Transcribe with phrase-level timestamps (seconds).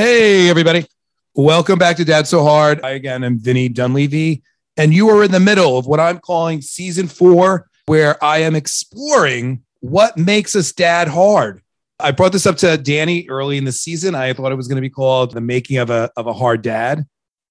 [0.00, 0.86] Hey, everybody.
[1.34, 2.84] Welcome back to Dad So Hard.
[2.84, 4.44] I again am Vinny Dunleavy,
[4.76, 8.54] and you are in the middle of what I'm calling season four, where I am
[8.54, 11.62] exploring what makes us dad hard.
[11.98, 14.14] I brought this up to Danny early in the season.
[14.14, 16.62] I thought it was going to be called The Making of a, of a Hard
[16.62, 17.04] Dad.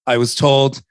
[0.05, 0.81] I was told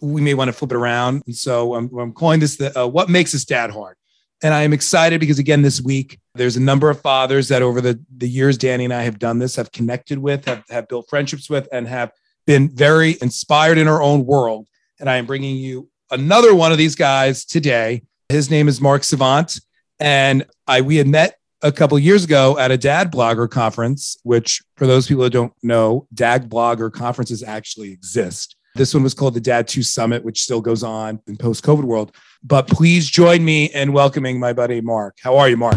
[0.00, 1.24] we may want to flip it around.
[1.26, 3.96] And so I'm, I'm calling this the, uh, What Makes Us Dad Hard.
[4.42, 7.80] And I am excited because, again, this week, there's a number of fathers that over
[7.80, 11.08] the, the years Danny and I have done this, have connected with, have, have built
[11.10, 12.12] friendships with, and have
[12.46, 14.66] been very inspired in our own world.
[14.98, 18.02] And I am bringing you another one of these guys today.
[18.28, 19.60] His name is Mark Savant.
[19.98, 24.62] And I we had met a couple years ago at a dad blogger conference, which
[24.76, 28.56] for those people who don't know, dad blogger conferences actually exist.
[28.74, 31.84] This one was called the Dad 2 Summit, which still goes on in post COVID
[31.84, 32.14] world.
[32.42, 35.18] But please join me in welcoming my buddy Mark.
[35.22, 35.76] How are you, Mark?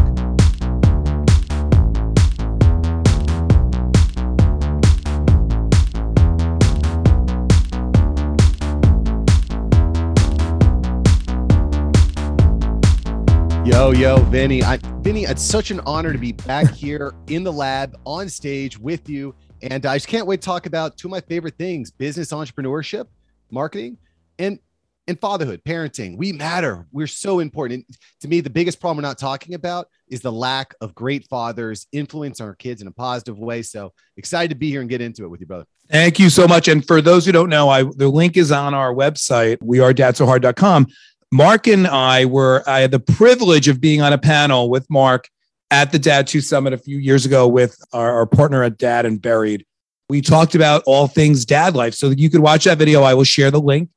[13.65, 14.63] Yo, yo, Vinny.
[14.63, 18.79] I, Vinny, it's such an honor to be back here in the lab on stage
[18.79, 19.35] with you.
[19.61, 23.07] And I just can't wait to talk about two of my favorite things business entrepreneurship,
[23.51, 23.97] marketing,
[24.39, 24.59] and
[25.07, 26.17] and fatherhood, parenting.
[26.17, 26.87] We matter.
[26.91, 27.85] We're so important.
[27.87, 31.27] And to me, the biggest problem we're not talking about is the lack of great
[31.27, 33.61] fathers influence on our kids in a positive way.
[33.61, 35.65] So excited to be here and get into it with you, brother.
[35.89, 36.67] Thank you so much.
[36.67, 40.87] And for those who don't know, I the link is on our website, wearedadsohard.com.
[41.31, 45.27] Mark and I were, I had the privilege of being on a panel with Mark
[45.71, 49.07] at the Dad 2 Summit a few years ago with our, our partner at Dad
[49.07, 49.65] and Buried.
[50.09, 51.95] We talked about all things dad life.
[51.95, 53.01] So you could watch that video.
[53.01, 53.89] I will share the link.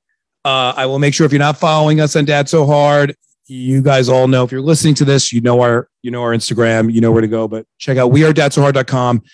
[0.47, 3.17] Uh, I will make sure if you're not following us on Dad So Hard,
[3.49, 6.31] you guys all know if you're listening to this, you know our you know our
[6.31, 7.49] Instagram, you know where to go.
[7.49, 9.25] But check out wearedadsohard.com.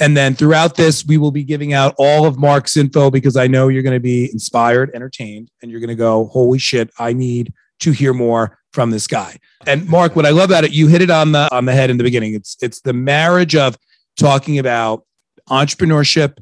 [0.00, 3.46] And then throughout this, we will be giving out all of Mark's info because I
[3.46, 7.12] know you're going to be inspired, entertained, and you're going to go, holy shit, I
[7.12, 9.38] need to hear more from this guy.
[9.68, 11.90] And Mark, what I love about it, you hit it on the on the head
[11.90, 12.34] in the beginning.
[12.34, 13.78] It's it's the marriage of
[14.16, 15.04] talking about
[15.48, 16.38] entrepreneurship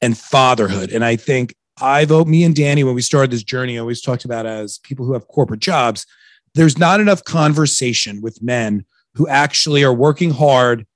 [0.00, 0.92] and fatherhood.
[0.92, 4.24] And I think I vote me and Danny when we started this journey, always talked
[4.24, 6.06] about as people who have corporate jobs.
[6.54, 10.86] There's not enough conversation with men who actually are working hard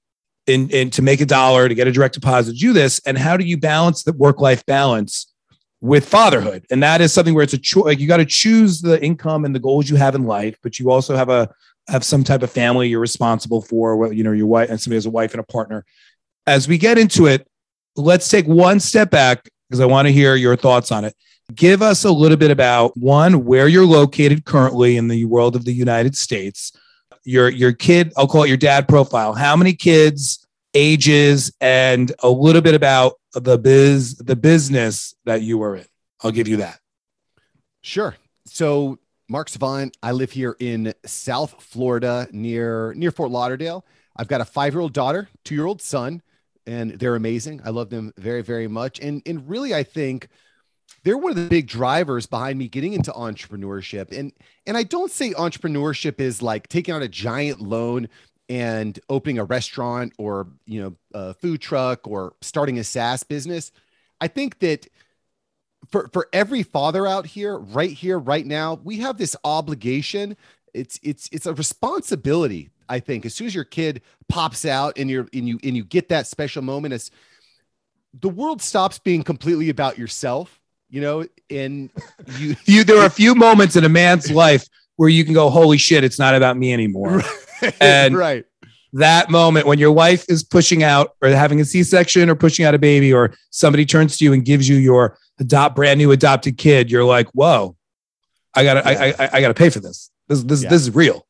[0.49, 3.37] in, in to make a dollar to get a direct deposit do this and how
[3.37, 5.33] do you balance the work life balance
[5.81, 8.81] with fatherhood and that is something where it's a choice like you got to choose
[8.81, 11.49] the income and the goals you have in life but you also have a
[11.87, 15.07] have some type of family you're responsible for you know your wife and somebody has
[15.07, 15.85] a wife and a partner
[16.47, 17.47] as we get into it
[17.95, 21.15] let's take one step back because i want to hear your thoughts on it.
[21.55, 25.65] Give us a little bit about one where you're located currently in the world of
[25.65, 26.73] the united states.
[27.25, 29.35] Your your kid i'll call it your dad profile.
[29.35, 35.59] How many kids ages and a little bit about the biz the business that you
[35.59, 35.87] were in?
[36.23, 36.81] I'll give you that.
[37.83, 38.17] Sure.
[38.47, 38.99] So,
[39.29, 43.85] Mark Savant, I live here in South Florida near near Fort Lauderdale.
[44.17, 46.23] I've got a five year old daughter, two year old son,
[46.69, 47.63] and they're amazing.
[47.65, 49.01] I love them very, very much.
[49.01, 50.29] And and really, I think
[51.03, 54.17] they're one of the big drivers behind me getting into entrepreneurship.
[54.17, 54.33] And
[54.67, 58.09] and I don't say entrepreneurship is like taking out a giant loan
[58.51, 63.73] and opening a restaurant or you know a food truck or starting a SaaS business.
[64.21, 64.89] I think that
[65.91, 70.37] for for every father out here right here right now we have this obligation
[70.75, 75.09] it's it's it's a responsibility i think as soon as your kid pops out and
[75.11, 77.11] you're and you and you get that special moment as
[78.21, 80.61] the world stops being completely about yourself
[80.91, 81.91] you know and
[82.39, 84.67] you you there are a few moments in a man's life
[84.97, 87.23] where you can go holy shit it's not about me anymore.
[87.81, 88.45] And- right.
[88.95, 92.75] that moment when your wife is pushing out or having a c-section or pushing out
[92.75, 96.57] a baby or somebody turns to you and gives you your adopt brand new adopted
[96.59, 97.77] kid you're like whoa
[98.55, 100.11] i gotta I, I i gotta pay for this.
[100.27, 100.71] This this, Yeah.
[100.71, 101.27] this is real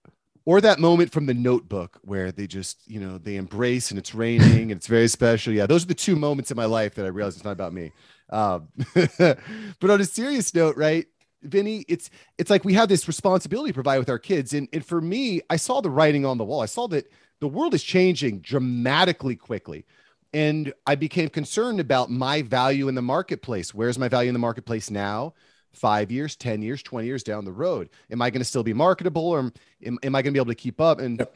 [0.49, 4.15] or that moment from the notebook where they just you know they embrace and it's
[4.15, 5.53] raining and it's very special.
[5.53, 7.75] Yeah those are the two moments in my life that i realized it's not about
[7.75, 7.93] me.
[8.31, 8.69] Um,
[9.19, 11.07] but on a serious note right
[11.43, 12.09] vinny it's
[12.39, 14.55] it's like we have this responsibility to provide with our kids.
[14.55, 16.63] And, and for me i saw the writing on the wall.
[16.63, 19.85] I saw that the world is changing dramatically quickly.
[20.33, 23.75] And i became concerned about my value in the marketplace.
[23.75, 25.35] Where's my value in the marketplace now
[25.79, 27.89] five years, 10 years, 20 years down the road?
[28.11, 29.53] Am I going to still be marketable or am,
[29.85, 31.01] am, am I going to be able to keep up?
[31.01, 31.27] And,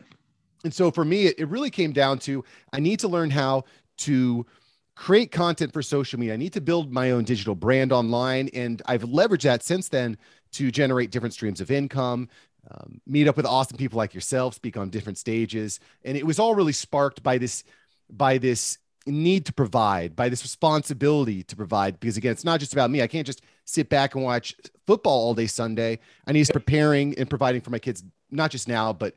[0.65, 3.65] and so for me, it, it really came down to I need to learn how
[3.99, 4.47] to
[4.95, 6.35] create content for social media.
[6.35, 8.51] I need to build my own digital brand online.
[8.53, 10.19] And I've leveraged that since then
[10.53, 12.29] to generate different streams of income,
[12.71, 15.81] um, meet up with awesome people like yourself, speak on different stages.
[16.05, 17.65] And it was all really sparked by this,
[18.11, 21.99] by this need to provide, by this responsibility to provide.
[21.99, 23.03] Because again, it's not just about me.
[23.03, 24.55] I can't just sit back and watch
[24.87, 25.99] football all day Sunday.
[26.27, 29.15] I need preparing and providing for my kids, not just now, but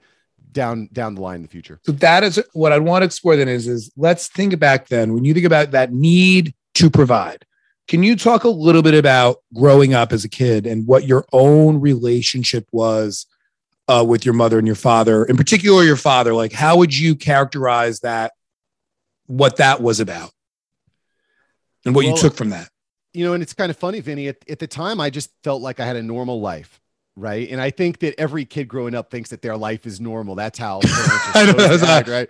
[0.51, 1.79] down down the line in the future.
[1.83, 3.35] So that is what I want to explore.
[3.35, 7.45] Then is is let's think back then when you think about that need to provide.
[7.87, 11.23] Can you talk a little bit about growing up as a kid and what your
[11.31, 13.27] own relationship was
[13.87, 16.33] uh, with your mother and your father, in particular your father?
[16.33, 18.31] Like, how would you characterize that?
[19.27, 20.31] What that was about,
[21.83, 22.69] and what well, you took from that?
[23.15, 24.27] You know, and it's kind of funny, Vinny.
[24.27, 26.81] At, at the time, I just felt like I had a normal life
[27.15, 27.49] right?
[27.49, 30.35] And I think that every kid growing up thinks that their life is normal.
[30.35, 30.81] That's how
[31.33, 32.29] I know, sad, right?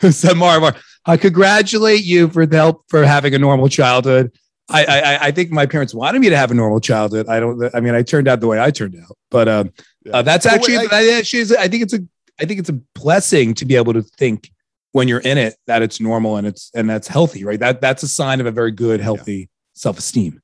[0.00, 0.74] I said, Mar, Mar,
[1.04, 4.32] I congratulate you for the help for having a normal childhood.
[4.68, 7.28] I, I, I think my parents wanted me to have a normal childhood.
[7.28, 7.72] I don't.
[7.72, 9.70] I mean, I turned out the way I turned out, but um,
[10.04, 10.16] yeah.
[10.16, 10.78] uh, that's actually.
[10.78, 12.00] Wait, I, actually, I think it's a.
[12.40, 14.50] I think it's a blessing to be able to think
[14.90, 17.60] when you're in it that it's normal and it's and that's healthy, right?
[17.60, 19.46] That that's a sign of a very good, healthy yeah.
[19.76, 20.42] Self esteem.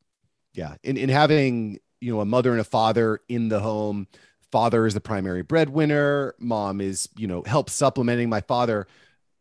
[0.55, 4.06] Yeah, in in having you know a mother and a father in the home.
[4.52, 6.34] Father is the primary breadwinner.
[6.38, 8.29] Mom is you know help supplementing.
[8.29, 8.87] My father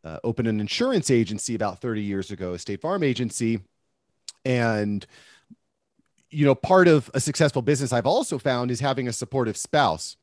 [0.04, 3.60] uh, opened an insurance agency about 30 years ago, a State Farm agency
[4.46, 5.06] and
[6.32, 10.16] you know, part of a successful business I've also found is having a supportive spouse.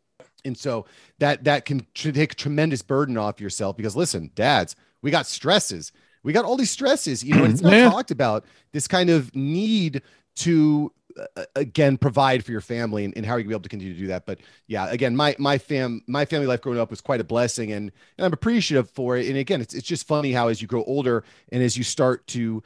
[0.45, 0.87] And so
[1.19, 5.27] that that can tr- take a tremendous burden off yourself because listen, dads, we got
[5.27, 5.93] stresses.
[6.29, 7.89] We got all these stresses, you know, and it's not yeah.
[7.89, 10.03] talked about this kind of need
[10.37, 10.93] to
[11.37, 13.93] uh, again provide for your family and, and, how you can be able to continue
[13.93, 14.39] to do that but
[14.69, 17.91] yeah again my my fam my family life growing up was quite a blessing and,
[18.17, 20.85] and i'm appreciative for it and again it's, it's just funny how as you grow
[20.85, 22.63] older and as you start to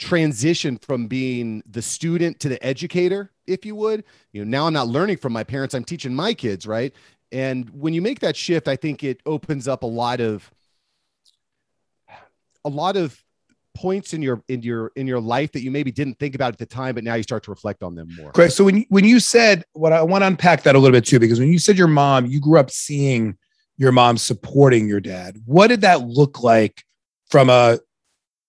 [0.00, 4.02] transition from being the student to the educator, if you would.
[4.32, 6.92] You know, now I'm not learning from my parents, I'm teaching my kids, right?
[7.30, 10.50] And when you make that shift, I think it opens up a lot of
[12.64, 13.18] a lot of
[13.74, 16.58] points in your in your in your life that you maybe didn't think about at
[16.58, 18.32] the time, but now you start to reflect on them more.
[18.32, 18.52] Great.
[18.52, 21.06] So when you, when you said what I want to unpack that a little bit
[21.06, 23.36] too, because when you said your mom, you grew up seeing
[23.76, 25.36] your mom supporting your dad.
[25.46, 26.84] What did that look like
[27.30, 27.78] from a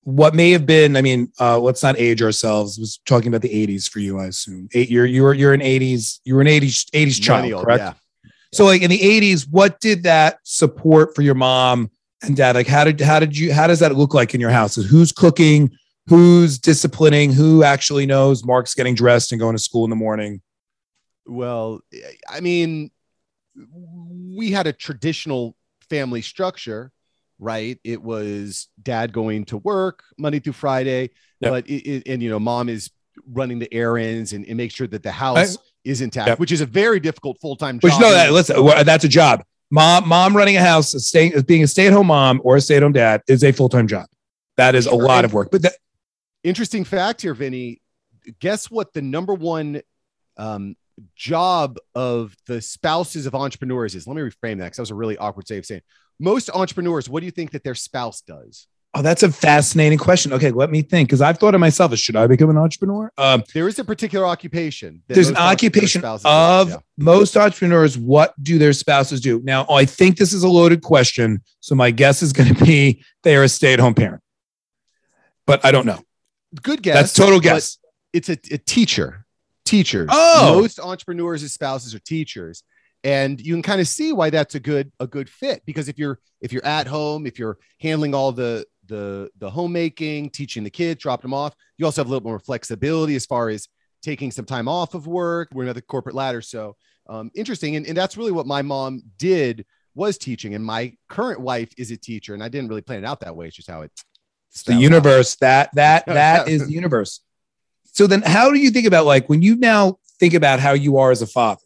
[0.04, 3.42] what may have been i mean uh, let's not age ourselves I was talking about
[3.42, 6.48] the 80s for you i assume eight you're you're you're an 80s you were an
[6.48, 8.32] 80s 80s child correct yeah.
[8.52, 11.92] so like in the 80s what did that support for your mom
[12.24, 14.50] and dad like how did how did you how does that look like in your
[14.50, 15.72] house who's cooking
[16.08, 20.42] who's disciplining who actually knows mark's getting dressed and going to school in the morning
[21.26, 21.80] well
[22.30, 22.92] i mean
[24.36, 25.56] we had a traditional
[25.90, 26.92] family structure
[27.42, 27.80] right?
[27.84, 31.10] It was dad going to work Monday through Friday,
[31.42, 31.52] yep.
[31.52, 32.92] but it, it, and you know, mom is
[33.28, 36.40] running the errands and, and make sure that the house I, is intact, yep.
[36.40, 37.84] which is a very difficult full time job.
[37.84, 39.44] Which no, that listen, that's a job.
[39.72, 42.76] Mom, mom running a house, staying, being a stay at home mom or a stay
[42.76, 44.06] at home dad is a full time job.
[44.58, 45.50] That is a lot of work.
[45.50, 45.74] But that,
[46.44, 47.82] interesting fact here, Vinny.
[48.40, 48.94] Guess what?
[48.94, 49.82] The number one
[50.38, 50.76] um,
[51.16, 54.06] job of the spouses of entrepreneurs is.
[54.06, 55.82] Let me reframe that because that was a really awkward way of saying
[56.20, 58.68] most entrepreneurs, what do you think that their spouse does?
[58.94, 60.34] Oh, that's a fascinating question.
[60.34, 63.10] Okay, let me think because I've thought of myself as should I become an entrepreneur?
[63.18, 65.02] Um, there is a particular occupation.
[65.08, 66.78] There's an occupation of yeah.
[66.98, 67.98] most entrepreneurs.
[67.98, 69.40] What do their spouses do?
[69.46, 71.42] Now, I think this is a loaded question.
[71.62, 74.22] So my guess is going to be they are a stay at home parent,
[75.48, 76.02] but I don't know.
[76.62, 76.96] Good guess.
[76.96, 77.78] That's total guess.
[78.12, 79.26] It's a, a teacher.
[79.64, 80.10] Teachers.
[80.12, 82.64] Oh, most entrepreneurs' spouses are teachers
[83.04, 85.98] and you can kind of see why that's a good a good fit because if
[85.98, 90.70] you're if you're at home if you're handling all the the the homemaking teaching the
[90.70, 91.56] kids dropping them off.
[91.78, 93.68] You also have a little more flexibility as far as
[94.04, 95.48] taking some time off of work.
[95.54, 96.42] We're at the corporate ladder.
[96.42, 96.76] So
[97.08, 97.78] um, interesting.
[97.78, 100.54] And, and that's really what my mom did was teaching.
[100.56, 102.34] And my current wife is a teacher.
[102.34, 103.48] And i didn't really plan it out that way.
[103.48, 103.92] It's just how it
[104.66, 105.40] the universe out.
[105.40, 107.22] that that that is the universe.
[107.94, 110.98] So then how do you think about like when you now think about how you
[110.98, 111.62] are as a father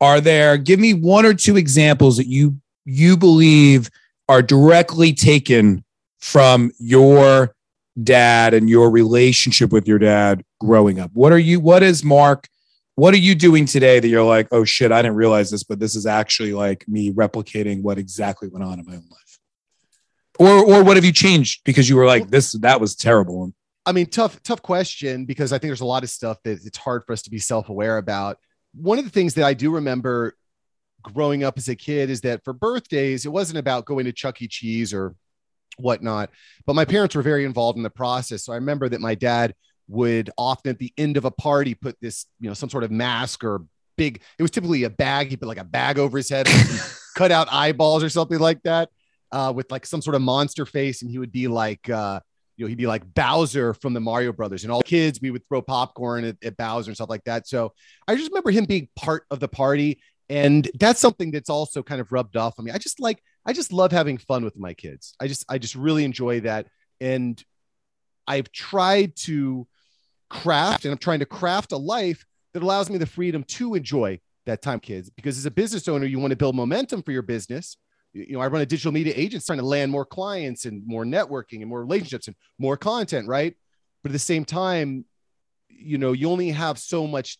[0.00, 3.90] are there give me one or two examples that you you believe
[4.28, 5.84] are directly taken
[6.18, 7.54] from your
[8.02, 11.10] dad and your relationship with your dad growing up?
[11.14, 12.48] What are you what is mark
[12.94, 15.78] what are you doing today that you're like oh shit i didn't realize this but
[15.78, 19.38] this is actually like me replicating what exactly went on in my own life
[20.40, 23.52] or or what have you changed because you were like this that was terrible
[23.86, 26.76] i mean tough tough question because i think there's a lot of stuff that it's
[26.76, 28.38] hard for us to be self-aware about.
[28.74, 30.34] One of the things that I do remember
[31.02, 34.42] growing up as a kid is that for birthdays, it wasn't about going to Chuck
[34.42, 34.48] E.
[34.48, 35.14] Cheese or
[35.78, 36.30] whatnot,
[36.66, 38.44] but my parents were very involved in the process.
[38.44, 39.54] So I remember that my dad
[39.88, 42.90] would often at the end of a party put this, you know, some sort of
[42.90, 43.64] mask or
[43.96, 45.28] big, it was typically a bag.
[45.28, 46.46] He put like a bag over his head,
[47.16, 48.90] cut out eyeballs or something like that,
[49.32, 51.02] uh, with like some sort of monster face.
[51.02, 52.20] And he would be like, uh,
[52.58, 55.46] you know, he'd be like Bowser from the Mario Brothers, and all kids we would
[55.48, 57.46] throw popcorn at, at Bowser and stuff like that.
[57.46, 57.72] So
[58.06, 62.00] I just remember him being part of the party, and that's something that's also kind
[62.00, 62.72] of rubbed off on me.
[62.72, 65.14] I just like, I just love having fun with my kids.
[65.20, 66.66] I just, I just really enjoy that,
[67.00, 67.42] and
[68.26, 69.66] I've tried to
[70.28, 72.24] craft, and I'm trying to craft a life
[72.54, 75.10] that allows me the freedom to enjoy that time, kids.
[75.10, 77.76] Because as a business owner, you want to build momentum for your business
[78.12, 81.04] you know, I run a digital media agency trying to land more clients and more
[81.04, 83.54] networking and more relationships and more content, right?
[84.02, 85.04] But at the same time,
[85.68, 87.38] you know, you only have so much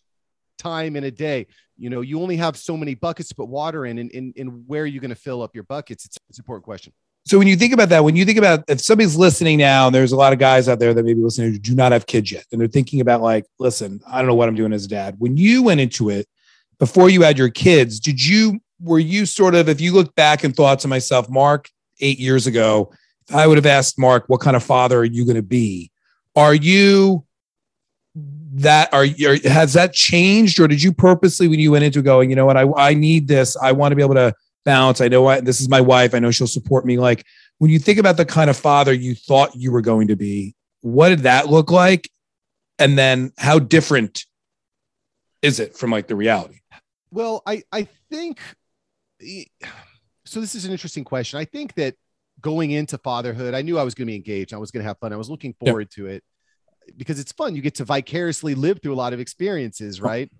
[0.59, 1.47] time in a day.
[1.77, 4.67] You know, you only have so many buckets to put water in, and, and, and
[4.67, 6.05] where are you going to fill up your buckets?
[6.05, 6.93] It's, it's an important question.
[7.25, 9.95] So when you think about that, when you think about if somebody's listening now, and
[9.95, 12.31] there's a lot of guys out there that maybe listening who do not have kids
[12.31, 14.89] yet, and they're thinking about like, listen, I don't know what I'm doing as a
[14.89, 15.15] dad.
[15.19, 16.27] When you went into it
[16.79, 20.43] before you had your kids, did you were you sort of, if you look back
[20.43, 22.93] and thought to myself, Mark, eight years ago,
[23.31, 25.91] I would have asked Mark, what kind of father are you going to be?
[26.35, 27.25] Are you
[28.15, 32.29] that are, are has that changed or did you purposely when you went into going
[32.29, 32.57] you know what?
[32.57, 33.55] I, I need this.
[33.57, 34.33] I want to be able to
[34.65, 36.13] balance i know what this is my wife.
[36.13, 36.97] I know she'll support me.
[36.97, 37.25] Like
[37.59, 40.55] when you think about the kind of father you thought you were going to be
[40.81, 42.09] what did that look like?
[42.77, 44.25] And then how different
[45.41, 46.59] is it from like the reality?
[47.11, 48.39] Well i i think
[50.25, 51.39] so this is an interesting question.
[51.39, 51.95] I think that
[52.41, 54.53] going into fatherhood, I knew I was going to be engaged.
[54.53, 55.11] I was going to have fun.
[55.11, 56.23] I was looking forward to it
[56.97, 57.55] because it's fun.
[57.55, 60.31] You get to vicariously live through a lot of experiences, right?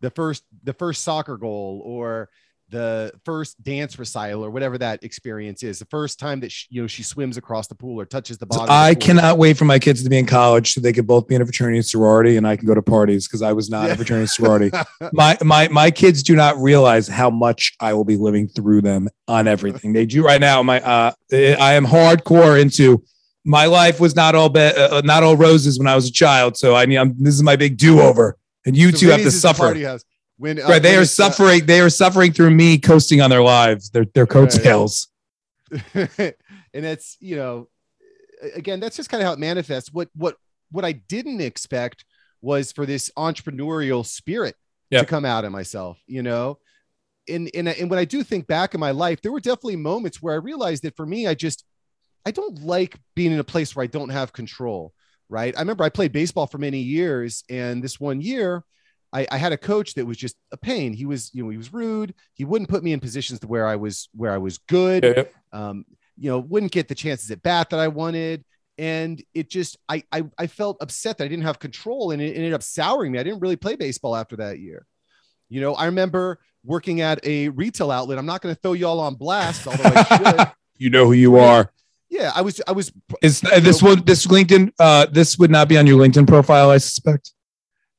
[0.00, 2.28] The first, the first soccer goal, or
[2.68, 6.80] the first dance recital or whatever that experience is the first time that she, you
[6.80, 9.64] know she swims across the pool or touches the bottom so i cannot wait for
[9.64, 11.86] my kids to be in college so they could both be in a fraternity and
[11.86, 13.92] sorority and i can go to parties because i was not yeah.
[13.92, 14.70] a fraternity sorority
[15.12, 19.08] my my my kids do not realize how much i will be living through them
[19.28, 23.02] on everything they do right now my uh i am hardcore into
[23.46, 26.56] my life was not all be- uh, not all roses when i was a child
[26.56, 28.36] so i mean I'm, this is my big do-over
[28.66, 29.74] and you so two have to suffer
[30.38, 31.62] when uh, right, they when are uh, suffering.
[31.62, 35.08] Uh, they are suffering through me coasting on their lives, their their coattails.
[35.94, 36.08] Right.
[36.74, 37.68] and it's you know,
[38.54, 39.92] again, that's just kind of how it manifests.
[39.92, 40.36] What what
[40.70, 42.04] what I didn't expect
[42.42, 44.56] was for this entrepreneurial spirit
[44.90, 45.02] yep.
[45.02, 45.98] to come out of myself.
[46.06, 46.58] You know,
[47.28, 50.20] and and and when I do think back in my life, there were definitely moments
[50.20, 51.64] where I realized that for me, I just
[52.26, 54.92] I don't like being in a place where I don't have control.
[55.28, 55.56] Right.
[55.56, 58.62] I remember I played baseball for many years, and this one year
[59.12, 60.92] I, I, had a coach that was just a pain.
[60.92, 62.14] He was, you know, he was rude.
[62.34, 65.04] He wouldn't put me in positions to where I was where I was good.
[65.04, 65.24] Yeah.
[65.52, 65.84] Um,
[66.16, 68.44] you know, wouldn't get the chances at bat that I wanted.
[68.78, 72.36] And it just I I, I felt upset that I didn't have control and it
[72.36, 73.18] ended up souring me.
[73.18, 74.86] I didn't really play baseball after that year.
[75.48, 78.18] You know, I remember working at a retail outlet.
[78.18, 80.52] I'm not going to throw you all on blast, although I should.
[80.76, 81.72] you know who you are.
[82.18, 82.60] Yeah, I was.
[82.66, 82.92] I was.
[83.22, 84.04] Is this know, one?
[84.04, 84.72] This LinkedIn?
[84.78, 87.32] Uh, this would not be on your LinkedIn profile, I suspect.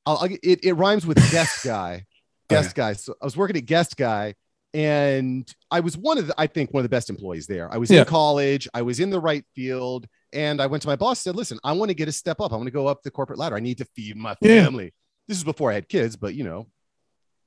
[0.05, 2.05] I'll, I'll, it, it rhymes with guest guy,
[2.49, 2.93] guest guy.
[2.93, 4.35] So I was working at guest guy
[4.73, 7.71] and I was one of the, I think one of the best employees there.
[7.73, 8.01] I was yeah.
[8.01, 11.31] in college, I was in the right field, and I went to my boss and
[11.31, 12.53] said, "Listen, I want to get a step up.
[12.53, 13.55] I want to go up the corporate ladder.
[13.55, 14.89] I need to feed my family." Yeah.
[15.27, 16.67] This is before I had kids, but you know,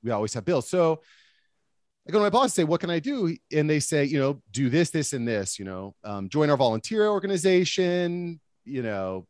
[0.03, 0.69] we always have bills.
[0.69, 1.01] So
[2.07, 4.19] I go to my boss and say, "What can I do?" And they say, "You
[4.19, 5.59] know, do this, this, and this.
[5.59, 8.39] You know, um, join our volunteer organization.
[8.65, 9.27] You know,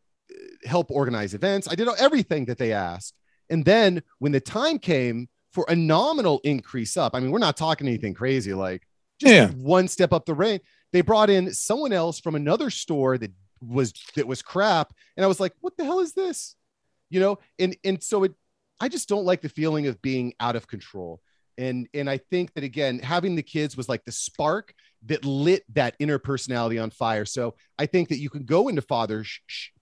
[0.64, 3.16] help organize events." I did everything that they asked.
[3.50, 7.58] And then when the time came for a nominal increase up, I mean, we're not
[7.58, 8.88] talking anything crazy, like
[9.20, 9.50] just yeah.
[9.50, 10.64] one step up the rank.
[10.94, 15.28] They brought in someone else from another store that was that was crap, and I
[15.28, 16.56] was like, "What the hell is this?"
[17.10, 18.34] You know, and and so it,
[18.80, 21.22] I just don't like the feeling of being out of control,
[21.62, 24.74] and and I think that again, having the kids was like the spark
[25.06, 27.26] that lit that inner personality on fire.
[27.26, 29.26] So I think that you can go into father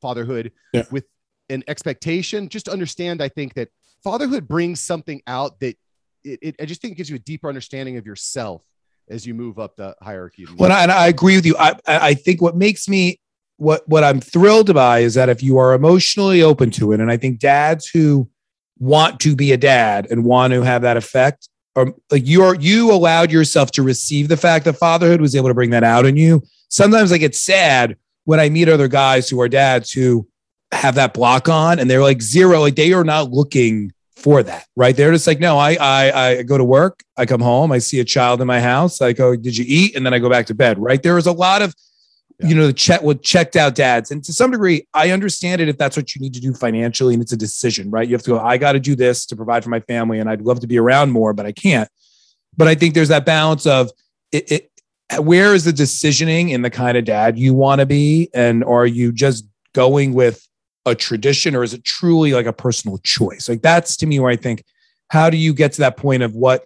[0.02, 0.84] fatherhood yeah.
[0.92, 1.06] with
[1.50, 2.50] an expectation.
[2.50, 3.70] Just understand, I think that
[4.04, 5.78] fatherhood brings something out that
[6.24, 8.62] it, it I just think it gives you a deeper understanding of yourself
[9.10, 10.46] as you move up the hierarchy.
[10.58, 11.56] Well, and I agree with you.
[11.58, 13.20] I, I think what makes me
[13.58, 17.12] what what I'm thrilled by is that if you are emotionally open to it, and
[17.12, 18.30] I think dads who
[18.78, 22.92] want to be a dad and want to have that effect, or like you're you
[22.92, 26.18] allowed yourself to receive the fact that fatherhood was able to bring that out in
[26.18, 26.44] you.
[26.70, 30.28] Sometimes I get sad when I meet other guys who are dads who
[30.72, 34.68] have that block on and they're like zero like they are not looking for that
[34.76, 34.96] right?
[34.96, 38.00] They're just like no I, I i go to work i come home i see
[38.02, 39.96] a child in my house i go oh, did you eat?
[39.96, 41.02] And then i go back to bed right?
[41.02, 41.74] There is a lot of
[42.40, 42.48] yeah.
[42.48, 45.70] you know the check with checked out dads and to some degree i understand it
[45.70, 48.24] if that's what you need to do financially and it's a decision right you have
[48.24, 50.60] to go i got to do this to provide for my family and i'd love
[50.60, 51.90] to be around more but i can't
[52.58, 53.92] but i think there's that balance of
[54.32, 54.72] it, it
[55.20, 58.86] where is the decisioning in the kind of dad you want to be and are
[58.86, 60.48] you just going with
[60.86, 63.48] a tradition or is it truly like a personal choice?
[63.50, 64.64] Like that's to me where I think,
[65.10, 66.66] how do you get to that point of what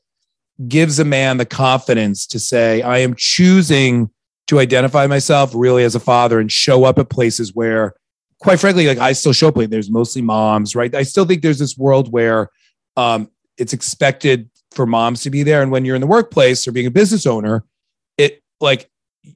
[0.68, 4.10] gives a man the confidence to say, I am choosing
[4.48, 7.94] to identify myself really as a father and show up at places where,
[8.40, 9.56] quite frankly, like I still show up.
[9.56, 10.94] There's mostly moms, right?
[10.94, 12.50] I still think there's this world where
[12.98, 16.72] um, it's expected for moms to be there, and when you're in the workplace or
[16.72, 17.64] being a business owner,
[18.18, 18.90] it like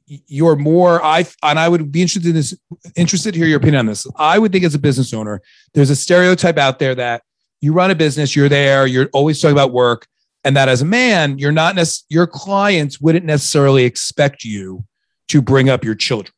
[0.06, 2.58] you're more I and I would be interested in this
[2.96, 4.06] interested to hear your opinion on this.
[4.18, 5.42] I would think as a business owner,
[5.74, 7.24] there's a stereotype out there that
[7.62, 10.06] you run a business, you're there, you're always talking about work,
[10.44, 14.84] and that as a man, you're not nec- your clients wouldn't necessarily expect you
[15.30, 16.34] to bring up your children.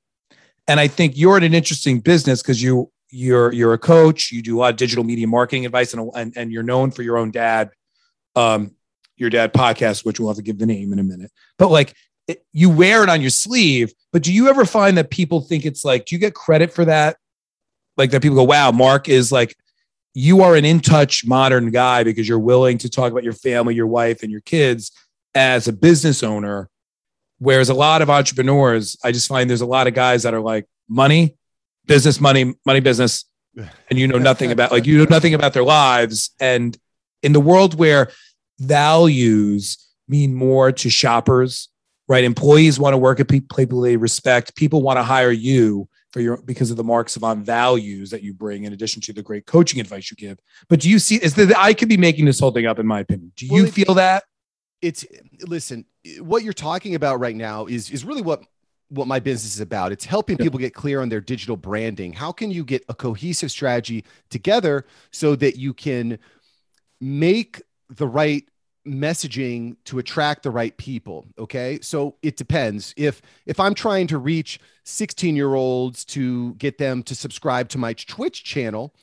[0.68, 4.42] And I think you're in an interesting business because you you're you're a coach, you
[4.42, 7.18] do a lot of digital media marketing advice, and and, and you're known for your
[7.18, 7.72] own dad,
[8.36, 8.76] um,
[9.18, 11.32] your dad podcast, which we'll have to give the name in a minute.
[11.58, 11.96] But like
[12.30, 13.92] it, you wear it on your sleeve.
[14.14, 16.86] But do you ever find that people think it's like, do you get credit for
[16.86, 17.18] that?
[17.98, 19.56] Like that people go, wow, Mark is like,
[20.14, 23.76] you are an in touch modern guy because you're willing to talk about your family,
[23.76, 24.92] your wife, and your kids
[25.36, 26.70] as a business owner.
[27.40, 30.42] Whereas a lot of entrepreneurs, I just find there's a lot of guys that are
[30.42, 31.38] like money,
[31.86, 33.26] business, money, money, business,
[33.90, 36.32] and you know nothing about like you know nothing about their lives.
[36.40, 36.78] And
[37.24, 38.12] in the world where
[38.60, 39.78] values
[40.08, 41.70] mean more to shoppers
[42.10, 42.24] right?
[42.24, 44.56] Employees want to work at people they respect.
[44.58, 48.34] People want to hire you for your because of the Mark Savant values that you
[48.34, 50.40] bring, in addition to the great coaching advice you give.
[50.68, 51.16] But do you see?
[51.18, 53.32] Is that I could be making this whole thing up, in my opinion?
[53.38, 54.24] Do you well, feel that?
[54.82, 55.06] It's
[55.42, 55.86] listen.
[56.20, 58.44] What you're talking about right now is is really what
[58.90, 59.92] what my business is about.
[59.92, 62.14] It's helping people get clear on their digital branding.
[62.14, 66.18] How can you get a cohesive strategy together so that you can
[67.00, 68.48] make the right
[68.88, 74.18] messaging to attract the right people okay so it depends if if i'm trying to
[74.18, 78.96] reach 16 year olds to get them to subscribe to my twitch channel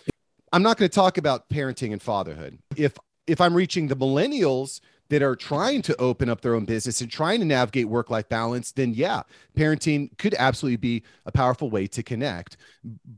[0.52, 4.80] i'm not going to talk about parenting and fatherhood if if i'm reaching the millennials
[5.08, 8.28] that are trying to open up their own business and trying to navigate work life
[8.28, 9.22] balance, then yeah,
[9.56, 12.56] parenting could absolutely be a powerful way to connect,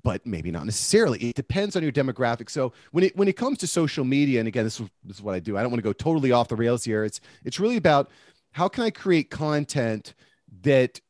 [0.02, 1.18] but maybe not necessarily.
[1.20, 2.50] It depends on your demographic.
[2.50, 5.22] So when it when it comes to social media, and again, this is, this is
[5.22, 5.56] what I do.
[5.56, 7.04] I don't want to go totally off the rails here.
[7.04, 8.10] It's it's really about
[8.52, 10.14] how can I create content
[10.62, 11.00] that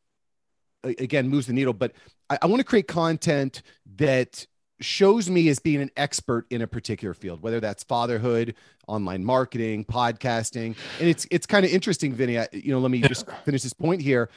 [0.85, 1.93] again moves the needle, but
[2.31, 3.63] I, I want to create content
[3.97, 4.47] that
[4.81, 8.55] shows me as being an expert in a particular field, whether that's fatherhood,
[8.87, 10.77] online marketing, podcasting.
[11.01, 12.39] And it's it's kind of interesting, Vinny.
[12.39, 14.31] I, you know, let me just finish this point here.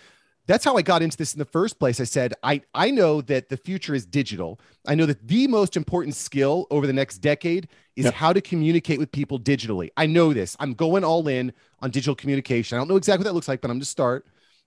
[0.48, 2.02] That's how I got into this in the first place.
[2.02, 4.60] I said, I, I know that the future is digital.
[4.88, 8.16] I know that the most important skill over the next decade is yep.
[8.16, 9.92] how to communicate with people digitally.
[9.98, 10.58] I know this.
[10.60, 12.76] I'm going all in on digital communication.
[12.76, 14.26] I don't know exactly what that looks like, but I'm going to start.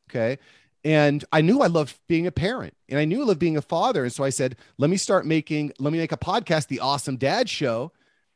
[0.08, 0.38] Okay.
[0.84, 3.62] And I knew I loved being a parent and I knew I loved being a
[3.62, 4.04] father.
[4.04, 7.16] And so I said, let me start making, let me make a podcast, The Awesome
[7.16, 7.90] Dad Show.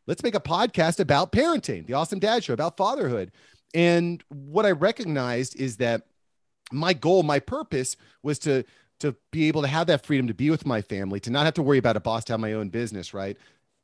[0.07, 3.33] Let's make a podcast about parenting, The Awesome Dad Show, about fatherhood.
[3.75, 6.07] And what I recognized is that
[6.73, 8.65] my goal, my purpose was to,
[9.01, 11.55] to be able to have that freedom to be with my family, to not have
[11.55, 13.37] to worry about a boss, to have my own business, right?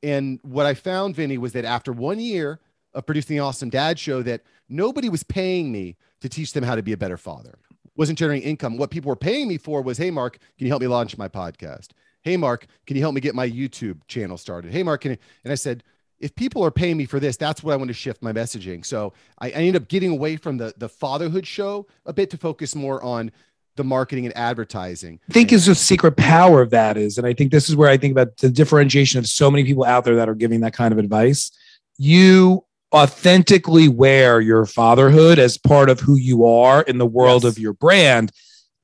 [0.03, 2.61] And what I found, Vinny, was that after one year
[2.95, 6.75] of producing the Awesome Dad Show, that nobody was paying me to teach them how
[6.75, 7.59] to be a better father
[7.97, 8.77] wasn't generating income.
[8.77, 11.29] What people were paying me for was, hey, Mark, can you help me launch my
[11.29, 11.89] podcast?
[12.23, 14.73] Hey, Mark, can you help me get my YouTube channel started?
[14.73, 15.19] Hey, Mark, can you?
[15.45, 15.85] And I said,
[16.21, 18.85] if people are paying me for this, that's what I want to shift my messaging.
[18.85, 22.39] So I, I ended up getting away from the the fatherhood show a bit to
[22.39, 23.31] focus more on
[23.77, 25.21] the marketing and advertising.
[25.29, 27.91] I think is the secret power of that is, and I think this is where
[27.91, 30.73] I think about the differentiation of so many people out there that are giving that
[30.73, 31.51] kind of advice.
[31.99, 37.53] You authentically wear your fatherhood as part of who you are in the world yes.
[37.53, 38.31] of your brand.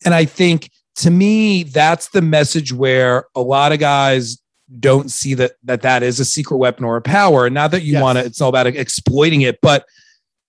[0.05, 4.39] And I think to me, that's the message where a lot of guys
[4.79, 7.47] don't see that that that is a secret weapon or a power.
[7.47, 8.03] And not that you yes.
[8.03, 9.87] want to, it's all about exploiting it, but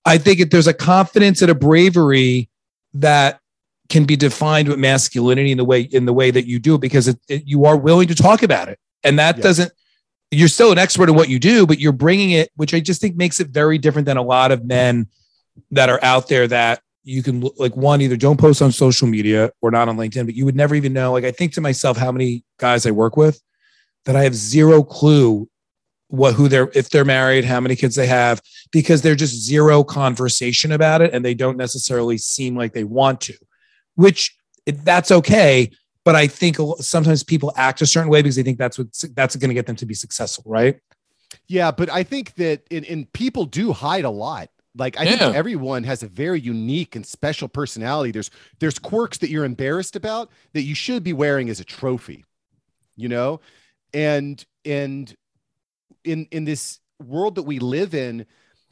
[0.05, 2.49] I think it, there's a confidence and a bravery
[2.93, 3.39] that
[3.89, 6.81] can be defined with masculinity in the way in the way that you do it
[6.81, 9.43] because it, it, you are willing to talk about it, and that yes.
[9.43, 9.71] doesn't
[10.31, 13.01] you're still an expert in what you do, but you're bringing it, which I just
[13.01, 15.07] think makes it very different than a lot of men
[15.71, 19.51] that are out there that you can like one either don't post on social media
[19.61, 21.11] or not on LinkedIn, but you would never even know.
[21.11, 23.41] Like I think to myself, how many guys I work with
[24.05, 25.49] that I have zero clue
[26.07, 28.41] what who they're if they're married, how many kids they have,
[28.71, 33.21] because they're just zero conversation about it and they don't necessarily seem like they want
[33.21, 33.33] to,
[33.95, 35.71] which that's okay
[36.03, 39.35] but I think sometimes people act a certain way because they think that's what that's
[39.35, 40.79] going to get them to be successful, right?
[41.47, 44.49] Yeah, but I think that in, in people do hide a lot.
[44.75, 45.17] Like I yeah.
[45.17, 48.11] think everyone has a very unique and special personality.
[48.11, 52.23] There's there's quirks that you're embarrassed about that you should be wearing as a trophy.
[52.95, 53.41] you know?
[53.93, 55.13] And and
[56.03, 58.25] in in this world that we live in,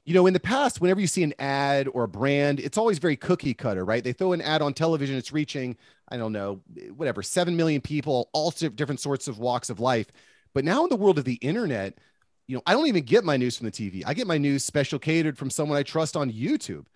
[0.09, 2.97] you know, in the past, whenever you see an ad or a brand, it's always
[2.97, 4.03] very cookie cutter, right?
[4.03, 6.61] They throw an ad on television, it's reaching, I don't know,
[6.95, 10.07] whatever, 7 million people, all different sorts of walks of life.
[10.55, 11.99] But now in the world of the internet,
[12.47, 14.01] you know, I don't even get my news from the TV.
[14.03, 16.87] I get my news special catered from someone I trust on YouTube,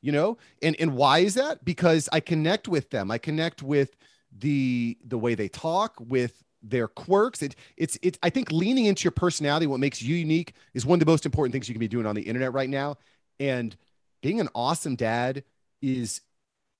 [0.00, 0.38] you know?
[0.62, 1.66] And and why is that?
[1.66, 3.10] Because I connect with them.
[3.10, 3.98] I connect with
[4.34, 7.42] the the way they talk, with their quirks.
[7.42, 10.96] It, it's it's I think leaning into your personality, what makes you unique, is one
[10.96, 12.96] of the most important things you can be doing on the internet right now.
[13.40, 13.76] And
[14.22, 15.44] being an awesome dad
[15.80, 16.20] is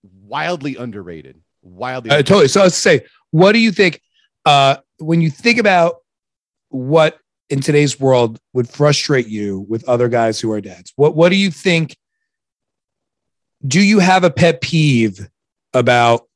[0.03, 1.41] wildly underrated.
[1.63, 2.49] Wildly uh, totally.
[2.49, 4.01] So let's say, what do you think
[4.45, 5.97] uh, when you think about
[6.69, 7.19] what
[7.51, 10.93] in today's world would frustrate you with other guys who are dads?
[10.97, 11.97] What what do you think?
[13.65, 15.29] Do you have a pet peeve
[15.73, 16.27] about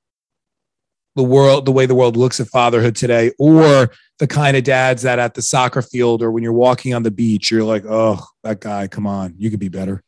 [1.17, 5.03] the world, the way the world looks at fatherhood today, or the kind of dads
[5.03, 8.23] that at the soccer field or when you're walking on the beach, you're like, oh,
[8.45, 10.03] that guy, come on, you could be better.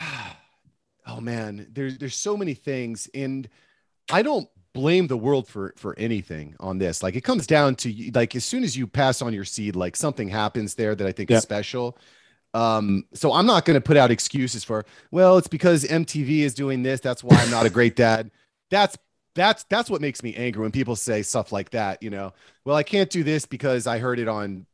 [1.06, 3.48] oh man, there's there's so many things, and
[4.10, 7.02] I don't blame the world for for anything on this.
[7.02, 9.96] Like it comes down to like as soon as you pass on your seed, like
[9.96, 11.98] something happens there that I think is special.
[12.54, 16.52] Um, so I'm not going to put out excuses for, well, it's because MTV is
[16.52, 17.00] doing this.
[17.00, 18.30] That's why I'm not a great dad.
[18.70, 18.98] That's
[19.34, 22.02] that's that's what makes me angry when people say stuff like that.
[22.02, 22.32] You know,
[22.64, 24.66] well, I can't do this because I heard it on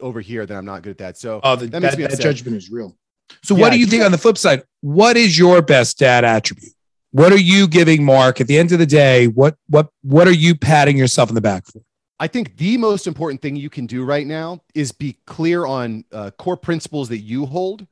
[0.00, 1.18] over here that I'm not good at that.
[1.18, 2.96] So oh, the, that, that, that judgment is real.
[3.42, 4.62] So yeah, what do you think on the flip side?
[4.80, 6.72] What is your best dad attribute?
[7.10, 9.26] What are you giving Mark at the end of the day?
[9.26, 11.80] What what what are you patting yourself in the back for?
[12.18, 16.04] I think the most important thing you can do right now is be clear on
[16.12, 17.86] uh, core principles that you hold,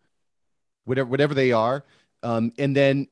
[0.85, 1.85] whatever whatever they are,
[2.23, 3.09] um, and then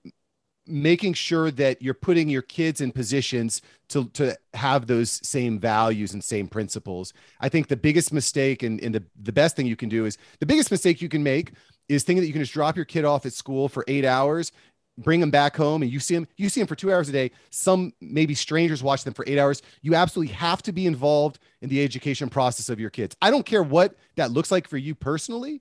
[0.72, 6.14] making sure that you're putting your kids in positions to, to have those same values
[6.14, 7.12] and same principles.
[7.40, 10.16] I think the biggest mistake and, and the, the best thing you can do is
[10.40, 11.52] the biggest mistake you can make
[11.90, 14.50] is thinking that you can just drop your kid off at school for eight hours,
[14.96, 17.12] bring them back home, and you see them, you see them for two hours a
[17.12, 17.30] day.
[17.50, 19.60] Some maybe strangers watch them for eight hours.
[19.82, 23.14] You absolutely have to be involved in the education process of your kids.
[23.20, 25.60] I don't care what that looks like for you personally.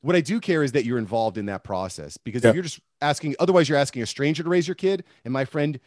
[0.00, 2.50] What I do care is that you're involved in that process because yeah.
[2.50, 5.04] if you're just asking, otherwise, you're asking a stranger to raise your kid.
[5.24, 5.78] And my friend,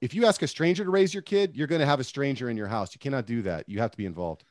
[0.00, 2.50] if you ask a stranger to raise your kid, you're going to have a stranger
[2.50, 2.94] in your house.
[2.94, 3.68] You cannot do that.
[3.68, 4.44] You have to be involved.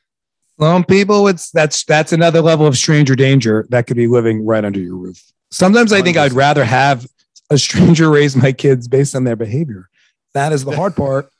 [0.60, 4.64] Some people, it's that's that's another level of stranger danger that could be living right
[4.64, 5.22] under your roof.
[5.50, 7.06] Sometimes I think i would rather have
[7.48, 9.88] a stranger raise my kids based on their behavior.
[10.34, 11.30] That is the hard part.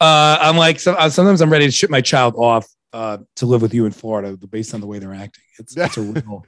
[0.00, 3.46] Uh, I'm like, so, uh, sometimes I'm ready to ship my child off uh, to
[3.46, 5.44] live with you in Florida based on the way they're acting.
[5.58, 6.44] It's, it's a real,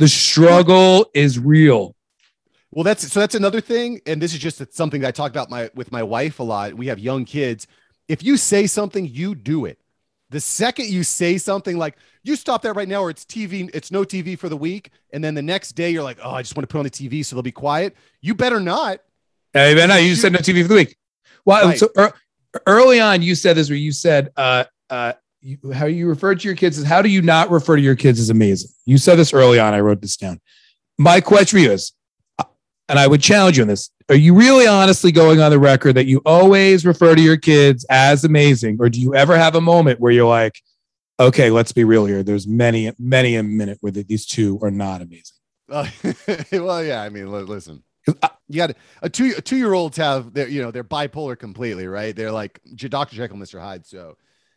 [0.00, 1.94] the struggle is real.
[2.70, 5.50] Well, that's so that's another thing, and this is just something that I talk about
[5.50, 6.72] my with my wife a lot.
[6.72, 7.66] We have young kids.
[8.08, 9.78] If you say something, you do it.
[10.30, 13.90] The second you say something like "you stop that right now," or "it's TV, it's
[13.90, 16.56] no TV for the week," and then the next day you're like, "Oh, I just
[16.56, 19.00] want to put on the TV so they'll be quiet." You better not.
[19.52, 20.96] Hey, man, no, you said no TV for the week.
[21.44, 21.78] Well, right.
[21.78, 22.14] so er,
[22.66, 26.44] early on, you said this where you said, uh, uh, you, how you refer to
[26.46, 28.70] your kids is how do you not refer to your kids as amazing?
[28.84, 29.74] You said this early on.
[29.74, 30.40] I wrote this down.
[30.98, 31.92] My question for you is
[32.90, 33.90] and I would challenge you on this.
[34.08, 37.86] Are you really honestly going on the record that you always refer to your kids
[37.88, 38.78] as amazing?
[38.80, 40.60] Or do you ever have a moment where you're like,
[41.20, 42.24] okay, let's be real here.
[42.24, 45.36] There's many, many a minute where these two are not amazing.
[45.70, 45.86] Uh,
[46.52, 47.00] well, yeah.
[47.00, 47.84] I mean, listen,
[48.48, 51.86] you got a two a two year olds have their you know they're bipolar completely,
[51.86, 52.16] right?
[52.16, 53.14] They're like Dr.
[53.14, 53.60] Jekyll, Mr.
[53.60, 53.86] Hyde.
[53.86, 54.16] So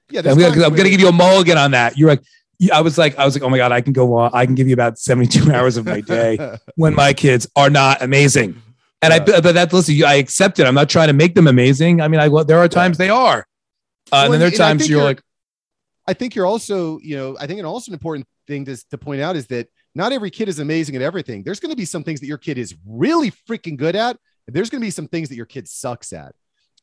[0.10, 1.98] yeah, I'm gonna, I'm gonna give you a mulligan on that.
[1.98, 2.24] You're like,
[2.72, 4.32] I was like, I was like, oh my god, I can go on.
[4.34, 8.02] I can give you about seventy-two hours of my day when my kids are not
[8.02, 8.62] amazing.
[9.02, 9.36] And yeah.
[9.36, 10.66] I, but that listen, I accept it.
[10.66, 12.02] I'm not trying to make them amazing.
[12.02, 13.06] I mean, I there are times yeah.
[13.06, 13.44] they are, uh,
[14.12, 15.22] well, and then there are times you're, you're, like,
[16.08, 18.98] I think you're also, you know, I think an also an important thing to to
[18.98, 21.44] point out is that not every kid is amazing at everything.
[21.44, 24.18] There's going to be some things that your kid is really freaking good at.
[24.48, 26.34] And there's going to be some things that your kid sucks at.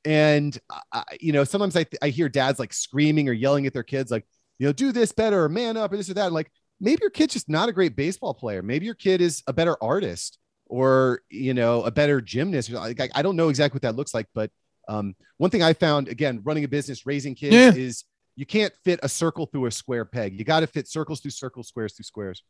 [0.04, 0.58] And
[0.92, 4.10] I, you know, sometimes I, I hear dads like screaming or yelling at their kids,
[4.10, 4.26] like,
[4.58, 6.26] you know, do this better, or man up, or this or that.
[6.26, 8.62] And like maybe your kid's just not a great baseball player.
[8.62, 12.70] Maybe your kid is a better artist or you know a better gymnast.
[12.70, 14.50] Like I, I don't know exactly what that looks like, but
[14.88, 17.72] um, one thing I found again, running a business, raising kids, yeah.
[17.74, 18.04] is
[18.36, 20.38] you can't fit a circle through a square peg.
[20.38, 22.42] You got to fit circles through circles, squares through squares.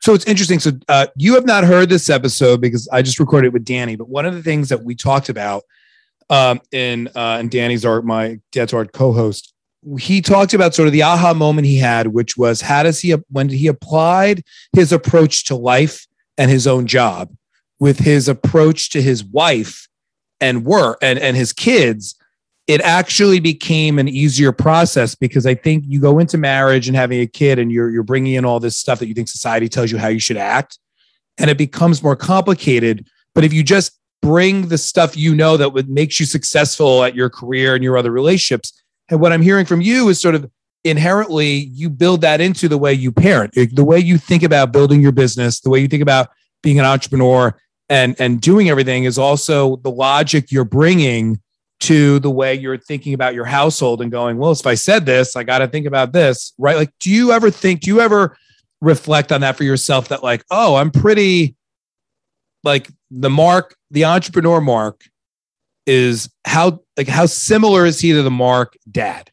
[0.00, 0.60] So it's interesting.
[0.60, 3.96] So uh, you have not heard this episode because I just recorded it with Danny.
[3.96, 5.64] But one of the things that we talked about
[6.30, 9.54] um, in uh, and Danny's art, my Dad So Hard co-host,
[9.98, 13.14] he talked about sort of the aha moment he had, which was how does he
[13.30, 17.32] when he applied his approach to life and his own job
[17.80, 19.88] with his approach to his wife
[20.40, 22.16] and work and, and his kids,
[22.66, 27.20] it actually became an easier process because I think you go into marriage and having
[27.20, 29.90] a kid and you're you're bringing in all this stuff that you think society tells
[29.90, 30.78] you how you should act
[31.38, 33.08] and it becomes more complicated.
[33.34, 37.14] But if you just bring the stuff you know that would makes you successful at
[37.14, 40.50] your career and your other relationships and what I'm hearing from you is sort of
[40.84, 45.00] inherently you build that into the way you parent the way you think about building
[45.00, 46.28] your business the way you think about
[46.62, 47.56] being an entrepreneur
[47.88, 51.40] and and doing everything is also the logic you're bringing
[51.80, 55.36] to the way you're thinking about your household and going, well, if I said this,
[55.36, 56.76] I got to think about this, right?
[56.76, 58.36] Like, do you ever think, do you ever
[58.80, 61.56] reflect on that for yourself that, like, oh, I'm pretty,
[62.64, 65.04] like, the Mark, the entrepreneur Mark
[65.86, 69.30] is how, like, how similar is he to the Mark dad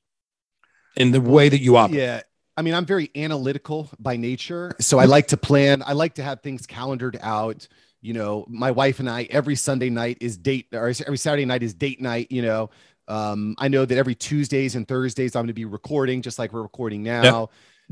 [0.96, 2.00] in the way that you operate?
[2.00, 2.22] Yeah.
[2.58, 4.72] I mean, I'm very analytical by nature.
[4.80, 7.68] So I like to plan, I like to have things calendared out
[8.06, 11.64] you know, my wife and I every Sunday night is date or every Saturday night
[11.64, 12.70] is date night, you know.
[13.08, 16.54] Um, I know that every Tuesdays and Thursdays I'm going to be recording just like
[16.54, 17.24] we're recording now.
[17.24, 17.50] Yep.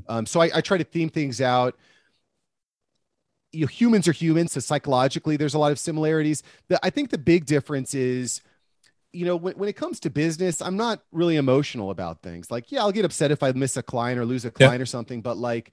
[0.08, 1.80] Um, so I, I try to theme things out.
[3.53, 6.43] You know, humans are humans, so psychologically there's a lot of similarities.
[6.67, 8.41] The, I think the big difference is,
[9.11, 12.49] you know, when, when it comes to business, I'm not really emotional about things.
[12.49, 14.81] Like, yeah, I'll get upset if I miss a client or lose a client yep.
[14.81, 15.71] or something, but like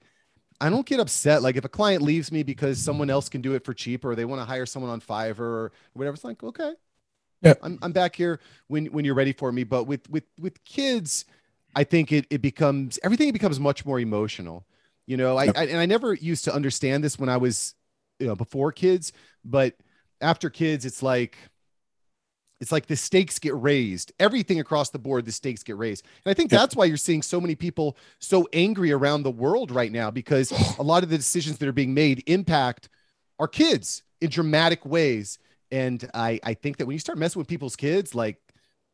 [0.61, 1.41] I don't get upset.
[1.41, 4.15] Like if a client leaves me because someone else can do it for cheaper, or
[4.15, 6.73] they want to hire someone on Fiverr or whatever, it's like, okay,
[7.41, 9.63] yeah, I'm, I'm back here when, when you're ready for me.
[9.63, 11.25] But with, with, with kids,
[11.75, 14.67] I think it, it becomes, everything becomes much more emotional,
[15.07, 17.75] you know, I, I, and I never used to understand this when I was,
[18.19, 19.11] you know, before kids,
[19.43, 19.75] but
[20.21, 21.37] after kids, it's like,
[22.61, 24.11] it's like the stakes get raised.
[24.19, 26.05] Everything across the board, the stakes get raised.
[26.23, 29.71] And I think that's why you're seeing so many people so angry around the world
[29.71, 32.89] right now because a lot of the decisions that are being made impact
[33.39, 35.39] our kids in dramatic ways.
[35.71, 38.37] And I, I think that when you start messing with people's kids, like,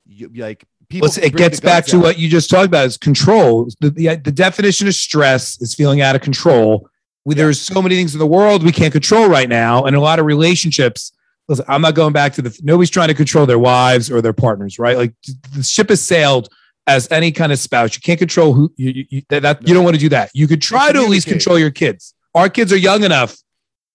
[0.06, 2.04] you, like people, it gets back to out.
[2.04, 3.70] what you just talked about is control.
[3.80, 6.90] The, the, the definition of stress is feeling out of control.
[7.26, 7.44] We, yeah.
[7.44, 9.86] There's so many things in the world we can't control right now.
[9.86, 11.12] And a lot of relationships
[11.48, 14.34] listen, I'm not going back to the nobody's trying to control their wives or their
[14.34, 14.98] partners, right?
[14.98, 15.14] Like
[15.56, 16.50] the ship has sailed
[16.86, 17.96] as any kind of spouse.
[17.96, 19.68] You can't control who you, you that, that no.
[19.68, 20.32] you don't want to do that.
[20.34, 22.14] You could try to at least control your kids.
[22.36, 23.36] Our kids are young enough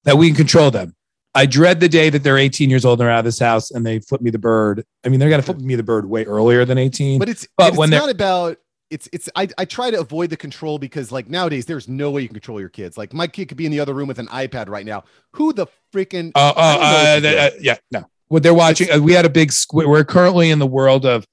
[0.04, 0.94] that we can control them.
[1.34, 3.70] I dread the day that they're 18 years old and they're out of this house
[3.70, 4.84] and they flip me the bird.
[5.04, 7.18] I mean, they're gonna flip me the bird way earlier than 18.
[7.18, 8.58] But it's but it's when not about
[8.92, 12.20] it's it's I, I try to avoid the control because like nowadays there's no way
[12.22, 12.98] you can control your kids.
[12.98, 15.04] Like my kid could be in the other room with an iPad right now.
[15.32, 16.32] Who the freaking?
[16.34, 18.04] Uh, uh, uh, uh, yeah, no.
[18.28, 19.86] What they're watching, uh, we had a big squid.
[19.86, 21.26] We're currently in the world of.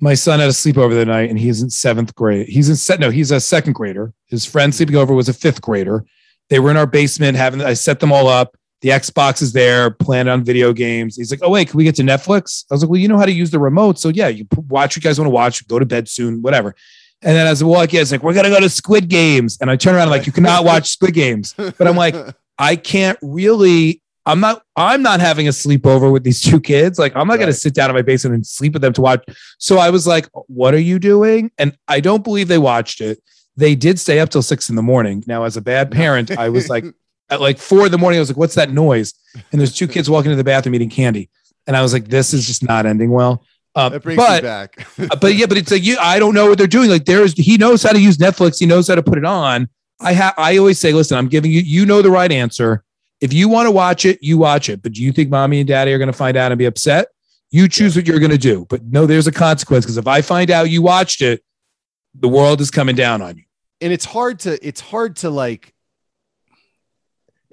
[0.00, 2.48] My son had a sleepover the night, and he's in seventh grade.
[2.48, 2.98] He's in set.
[2.98, 4.12] No, he's a second grader.
[4.26, 6.04] His friend sleeping over was a fifth grader.
[6.50, 7.62] They were in our basement having.
[7.62, 8.56] I set them all up.
[8.84, 11.16] The Xbox is there, playing on video games.
[11.16, 13.16] He's like, "Oh wait, can we get to Netflix?" I was like, "Well, you know
[13.16, 14.94] how to use the remote, so yeah, you watch.
[14.94, 15.66] You guys want to watch?
[15.66, 16.76] Go to bed soon, whatever."
[17.22, 19.56] And then as I walk in, it's like, we're going to go to Squid Games.
[19.58, 21.54] And I turn around, like, you cannot watch Squid Games.
[21.56, 22.14] But I'm like,
[22.58, 26.98] I can't really, I'm not, I'm not having a sleepover with these two kids.
[26.98, 27.40] Like, I'm not right.
[27.40, 29.24] going to sit down in my basement and sleep with them to watch.
[29.58, 31.50] So I was like, what are you doing?
[31.56, 33.22] And I don't believe they watched it.
[33.56, 35.24] They did stay up till six in the morning.
[35.26, 36.84] Now, as a bad parent, I was like,
[37.30, 39.14] at like four in the morning, I was like, what's that noise?
[39.50, 41.30] And there's two kids walking to the bathroom eating candy.
[41.66, 43.44] And I was like, this is just not ending well.
[43.74, 44.86] Uh, that brings but, back.
[44.98, 45.96] Uh, but yeah, but it's like you.
[46.00, 46.88] I don't know what they're doing.
[46.88, 48.58] Like there's, he knows how to use Netflix.
[48.58, 49.68] He knows how to put it on.
[50.00, 50.34] I have.
[50.36, 51.60] I always say, listen, I'm giving you.
[51.60, 52.84] You know the right answer.
[53.20, 54.82] If you want to watch it, you watch it.
[54.82, 57.08] But do you think mommy and daddy are going to find out and be upset?
[57.50, 58.66] You choose what you're going to do.
[58.68, 61.42] But no, there's a consequence because if I find out you watched it,
[62.14, 63.44] the world is coming down on you.
[63.80, 64.64] And it's hard to.
[64.66, 65.73] It's hard to like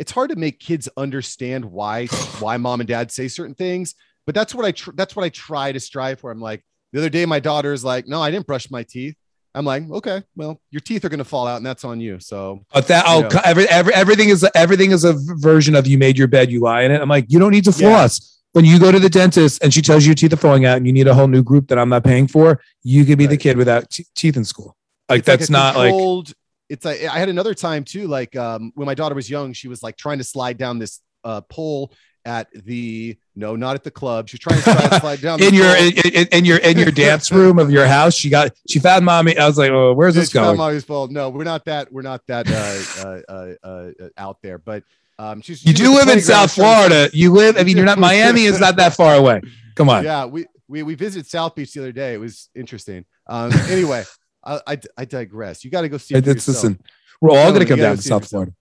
[0.01, 2.05] it's hard to make kids understand why
[2.39, 5.29] why mom and dad say certain things but that's what I tr- that's what I
[5.29, 6.31] try to strive for.
[6.31, 9.15] I'm like the other day, my daughter's like, "No, I didn't brush my teeth."
[9.53, 12.19] I'm like, okay, well, your teeth are going to fall out, and that's on you.
[12.21, 13.41] So, but that oh, know.
[13.43, 16.83] every, every everything is everything is a version of you made your bed, you lie
[16.83, 17.01] in it.
[17.01, 18.19] I'm like, you don't need to floss.
[18.19, 18.27] Yeah.
[18.53, 20.77] When you go to the dentist and she tells you your teeth are falling out,
[20.77, 23.25] and you need a whole new group that I'm not paying for, you could be
[23.25, 23.31] right.
[23.31, 24.75] the kid without t- teeth in school.
[25.09, 26.35] Like it's that's like not like.
[26.71, 28.07] It's like I had another time too.
[28.07, 31.01] Like um, when my daughter was young, she was like trying to slide down this
[31.25, 31.91] uh, pole
[32.23, 34.29] at the no, not at the club.
[34.29, 37.59] She's trying to slide down in your in, in, in, your in your dance room
[37.59, 38.15] of your house.
[38.15, 39.37] She got she found mommy.
[39.37, 40.57] I was like, oh, where's yeah, this going?
[40.57, 41.11] mommy's fault.
[41.11, 41.91] No, we're not that.
[41.91, 44.57] We're not that uh, uh, uh, uh out there.
[44.57, 44.83] But
[45.19, 47.09] um, she's, you do live in South Florida.
[47.11, 47.57] You live.
[47.57, 48.45] I mean, you're not Miami.
[48.45, 49.41] is not that far away.
[49.75, 50.05] Come on.
[50.05, 52.13] Yeah, we we we visited South Beach the other day.
[52.13, 53.05] It was interesting.
[53.27, 54.03] Um, anyway,
[54.43, 55.63] I, I, I digress.
[55.63, 56.25] You got to go see it.
[56.25, 56.79] Listen,
[57.19, 58.53] we're all going to come down to South Florida.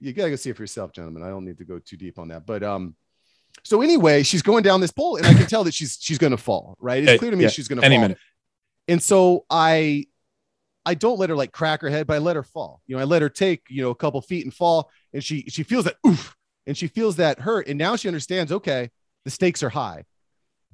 [0.00, 1.22] You got to go see it for yourself, gentlemen.
[1.22, 2.94] I don't need to go too deep on that, but um
[3.62, 6.32] So anyway, she's going down this pole, and I can tell that she's she's going
[6.32, 6.76] to fall.
[6.80, 7.02] Right?
[7.02, 8.02] It's clear to me yeah, she's going to Any fall.
[8.02, 8.18] minute.
[8.88, 10.06] And so I
[10.84, 12.82] I don't let her like crack her head, but I let her fall.
[12.86, 14.90] You know, I let her take, you know, a couple feet and fall.
[15.14, 17.68] And she she feels that oof, and she feels that hurt.
[17.68, 18.90] And now she understands, okay,
[19.24, 20.04] the stakes are high.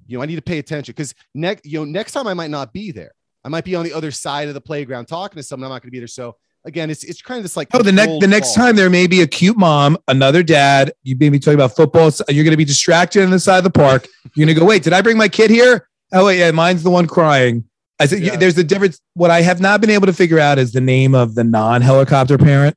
[0.08, 2.50] You know, I need to pay attention because next, you know, next time I might
[2.50, 3.12] not be there.
[3.44, 5.66] I might be on the other side of the playground talking to someone.
[5.66, 6.06] I'm not going to be there.
[6.06, 8.66] So again, it's it's kind of this like Oh, the next the next fall.
[8.66, 10.92] time there may be a cute mom, another dad.
[11.02, 12.10] You may be talking about football.
[12.10, 14.06] so You're going to be distracted on the side of the park.
[14.34, 15.88] You're going to go, wait, did I bring my kid here?
[16.12, 17.64] Oh wait, yeah, mine's the one crying.
[17.98, 18.36] I said, Yeah.
[18.36, 19.00] there's a difference.
[19.14, 22.36] What I have not been able to figure out is the name of the non-helicopter
[22.38, 22.76] parent.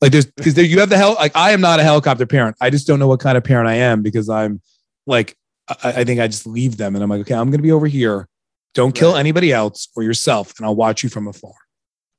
[0.00, 1.14] Like there's because there you have the hell.
[1.14, 2.56] Like I am not a helicopter parent.
[2.60, 4.60] I just don't know what kind of parent I am because I'm
[5.06, 5.36] like
[5.68, 7.70] I, I think I just leave them and I'm like, okay, I'm going to be
[7.72, 8.28] over here.
[8.74, 9.20] Don't kill Right.
[9.20, 11.52] anybody else or yourself, and I'll watch you from afar.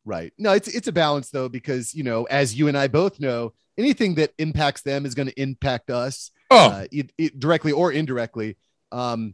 [0.05, 0.33] Right.
[0.37, 3.53] No, it's it's a balance though, because you know, as you and I both know,
[3.77, 7.91] anything that impacts them is going to impact us Oh, uh, it, it directly or
[7.91, 8.57] indirectly.
[8.91, 9.33] Um,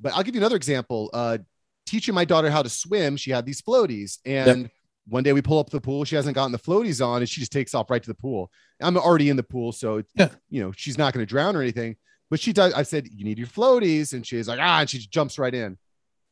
[0.00, 1.10] but I'll give you another example.
[1.12, 1.38] Uh,
[1.86, 4.70] teaching my daughter how to swim, she had these floaties, and
[5.06, 6.04] one day we pull up the pool.
[6.04, 8.50] She hasn't gotten the floaties on, and she just takes off right to the pool.
[8.80, 10.30] I'm already in the pool, so Yeah.
[10.48, 11.96] you know she's not going to drown or anything.
[12.30, 12.72] But she does.
[12.72, 15.78] I said, "You need your floaties," and she's like, "Ah!" And she jumps right in.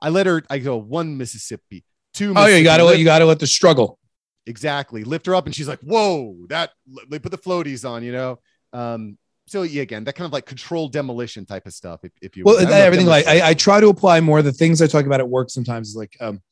[0.00, 0.42] I let her.
[0.50, 2.32] I go one Mississippi, two.
[2.36, 3.98] oh yeah, you got to let you got to let the struggle.
[4.46, 6.70] exactly lift her up and she's like whoa that
[7.08, 8.38] they put the floaties on you know
[8.74, 12.36] um so yeah again that kind of like controlled demolition type of stuff if, if
[12.36, 12.58] you Well.
[12.58, 14.82] I don't know if everything like I, I try to apply more of the things
[14.82, 16.42] I talk about at work sometimes is like um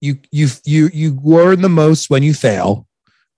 [0.00, 2.86] you you you you learn the most when you fail,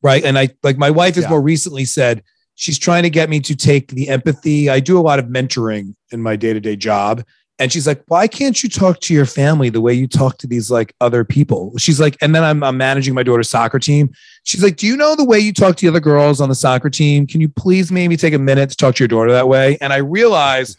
[0.02, 0.22] right?
[0.24, 1.30] And I like my wife has Yeah.
[1.30, 2.22] more recently said
[2.54, 4.68] she's trying to get me to take the empathy.
[4.70, 7.24] I do a lot of mentoring in my day-to-day job.
[7.58, 10.46] And she's like, why can't you talk to your family the way you talk to
[10.46, 11.76] these like other people?
[11.76, 14.10] She's like, and then I'm, I'm managing my daughter's soccer team.
[14.44, 16.54] She's like, do you know the way you talk to the other girls on the
[16.54, 17.26] soccer team?
[17.26, 19.76] Can you please maybe take a minute to talk to your daughter that way?
[19.80, 20.76] And I realize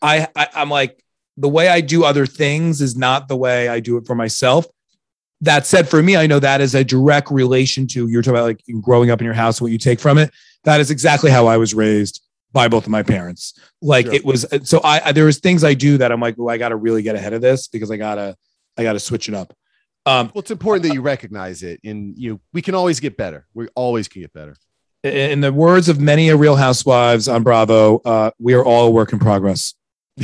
[0.00, 1.02] I, I I'm like
[1.36, 4.66] the way I do other things is not the way I do it for myself.
[5.42, 8.44] That said, for me, I know that is a direct relation to you're talking about
[8.44, 10.30] like growing up in your house, what you take from it.
[10.64, 13.54] That is exactly how I was raised by both of my parents.
[13.80, 14.14] Like Sure.
[14.14, 16.58] it was so I I- there was things I do that I'm like, oh, I
[16.58, 18.36] gotta really get ahead of this because I gotta
[18.76, 19.52] I gotta switch it up.
[20.06, 23.46] Um well it's important that you recognize it and you we can always get better
[23.54, 24.54] we always can get better
[25.04, 28.90] in the words of many a real housewives on Bravo, uh, we are all a
[28.92, 29.74] work in progress.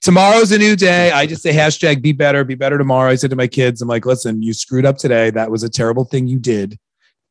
[0.00, 1.10] Tomorrow's a new day.
[1.10, 3.10] I just say hashtag be better, be better tomorrow.
[3.10, 5.30] I said to my kids, I'm like, listen, you screwed up today.
[5.30, 6.78] That was a terrible thing you did.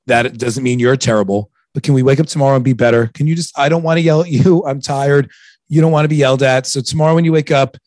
[0.05, 3.05] That doesn't mean you're terrible, but can we wake up tomorrow and be better?
[3.13, 4.65] Can you just, I don't want to yell at you.
[4.65, 5.29] I'm tired.
[5.67, 6.65] You don't want to be yelled at.
[6.65, 7.77] So tomorrow when you wake up,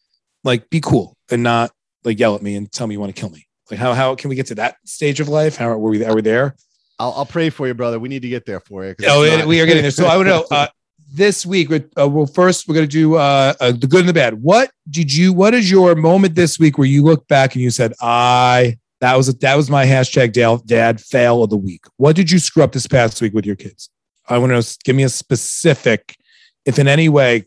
[0.44, 1.72] like be cool and not
[2.04, 3.48] like yell at me and tell me you want to kill me.
[3.68, 5.56] Like how, how can we get to that stage of life?
[5.56, 6.54] How are we, are we there?
[7.00, 8.94] I'll, I'll pray for you brother we need to get there for you.
[9.08, 9.90] Oh, not- we are getting there.
[9.90, 10.68] So I want to know uh,
[11.12, 11.72] this week.
[11.72, 14.34] Uh, well, first we're going to do uh, uh, the good and the bad.
[14.34, 15.32] What did you?
[15.32, 19.16] What is your moment this week where you look back and you said, "I that
[19.16, 22.38] was a, that was my hashtag dad, dad fail of the week." What did you
[22.38, 23.90] screw up this past week with your kids?
[24.28, 24.78] I want to.
[24.84, 26.16] Give me a specific,
[26.64, 27.44] if in any way,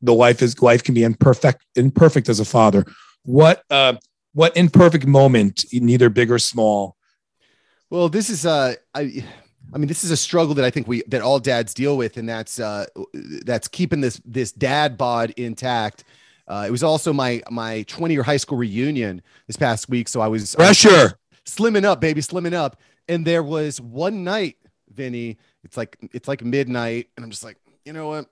[0.00, 2.84] the life is life can be imperfect, imperfect as a father.
[3.24, 3.94] What uh,
[4.34, 6.96] what imperfect moment, neither big or small?
[7.90, 9.24] Well, this is uh I
[9.74, 12.16] I mean this is a struggle that I think we that all dads deal with
[12.16, 12.86] and that's uh
[13.44, 16.04] that's keeping this this dad bod intact.
[16.48, 20.20] Uh, it was also my my 20 year high school reunion this past week so
[20.20, 21.14] I was Pressure.
[21.46, 24.56] slimming up baby slimming up and there was one night
[24.92, 28.26] Vinny it's like it's like midnight and I'm just like you know what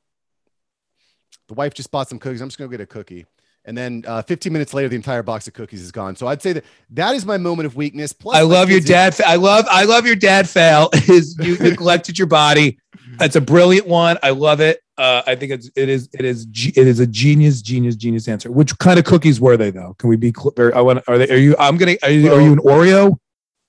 [1.48, 3.26] the wife just bought some cookies I'm just going to get a cookie
[3.64, 6.42] and then uh, 15 minutes later the entire box of cookies is gone so I'd
[6.42, 9.14] say that that is my moment of weakness plus I love your dad.
[9.14, 10.88] fa- I love I love your dad fail.
[11.08, 12.78] Is you neglected your body.
[13.18, 14.18] That's a brilliant one.
[14.22, 14.80] I love it.
[14.98, 18.50] Uh, I think it's it is it is it is a genius genius genius answer.
[18.50, 19.94] Which kind of cookies were they though?
[19.98, 20.74] Can we be clear?
[20.74, 21.02] I want.
[21.08, 21.28] Are they?
[21.28, 21.56] Are you?
[21.58, 21.96] I'm gonna.
[22.02, 23.16] Are you, are you an Oreo?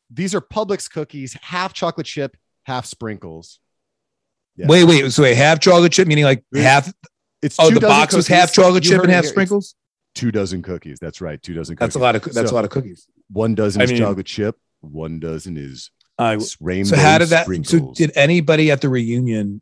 [0.10, 3.60] These are Publix cookies, half chocolate chip, half sprinkles.
[4.58, 4.68] Yeah.
[4.68, 5.10] Wait, wait.
[5.12, 6.92] So wait, half chocolate chip meaning like half.
[7.42, 9.30] It's Oh, two the box was half chocolate You chip and half here.
[9.30, 9.76] It's sprinkles.
[10.14, 11.00] Two dozen cookies.
[11.00, 11.42] That's right.
[11.42, 11.94] Two dozen cookies.
[11.94, 12.24] That's a lot of.
[12.24, 13.08] That's So- a lot of cookies.
[13.32, 14.58] One dozen I is mean- chocolate chip.
[14.82, 15.90] One dozen is
[16.22, 16.38] Uh, I.
[16.60, 17.48] rainbow So how did that?
[17.66, 19.62] So did anybody at the reunion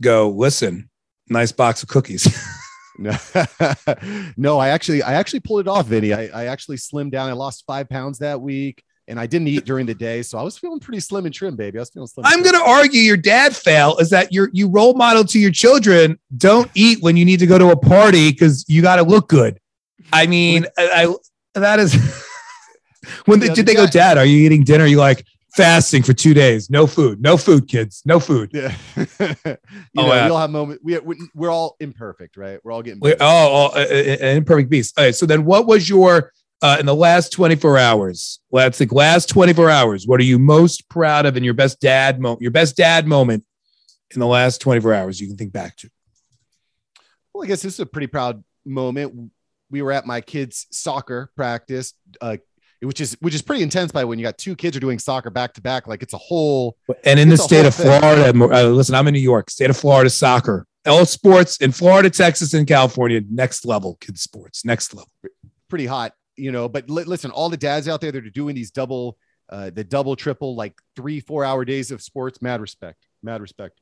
[0.00, 0.30] go?
[0.30, 0.88] Listen,
[1.28, 2.26] nice box of cookies.
[2.98, 3.16] no,
[4.36, 6.12] no, I actually, I actually pulled it off, Vinny.
[6.12, 7.28] I, I actually slimmed down.
[7.28, 10.42] I lost five pounds that week, and I didn't eat during the day, so I
[10.42, 11.78] was feeling pretty slim and trim, baby.
[11.78, 12.24] I was feeling slim.
[12.26, 15.50] I'm going to argue your dad fail is that you're you role model to your
[15.52, 16.18] children.
[16.36, 19.28] Don't eat when you need to go to a party because you got to look
[19.28, 19.58] good.
[20.12, 21.06] I mean, I,
[21.54, 21.94] I that is
[23.26, 24.18] when they, Yeah, did the they go, dad- Dad?
[24.18, 24.84] Are you eating dinner?
[24.84, 25.26] Are you like
[25.56, 26.68] fasting for two days.
[26.70, 27.20] No food.
[27.20, 28.02] No food, kids.
[28.04, 28.50] No food.
[28.52, 28.74] Yeah.
[28.96, 29.56] you oh,
[29.96, 30.84] know, we all have moments.
[30.84, 30.98] We,
[31.34, 32.60] we're all imperfect, right?
[32.62, 33.00] We're all getting.
[33.00, 34.98] We're, oh, oh, an imperfect beast.
[34.98, 35.14] All right.
[35.14, 36.32] So then, what was your
[36.62, 38.40] uh, in the last 24 hours?
[38.50, 40.06] Let's the last 24 hours.
[40.06, 42.42] What are you most proud of in your best dad moment?
[42.42, 43.44] Your best dad moment
[44.14, 45.90] in the last 24 hours you can think back to.
[47.32, 49.30] Well, I guess this is a pretty proud moment.
[49.70, 51.92] We were at my kids' soccer practice.
[52.20, 52.36] Uh,
[52.80, 55.30] which is which is pretty intense by when you got two kids are doing soccer
[55.30, 58.94] back to back like it's a whole and in the state of florida uh, listen
[58.94, 60.66] i'm in new york state of florida soccer.
[60.86, 65.10] All sports in florida texas and california next level kids sports next level.
[65.68, 68.54] Pretty hot you know but li- listen all the dads out there that are doing
[68.54, 69.16] these double
[69.48, 73.80] uh, the double triple like three four hour days of sports mad respect mad respect.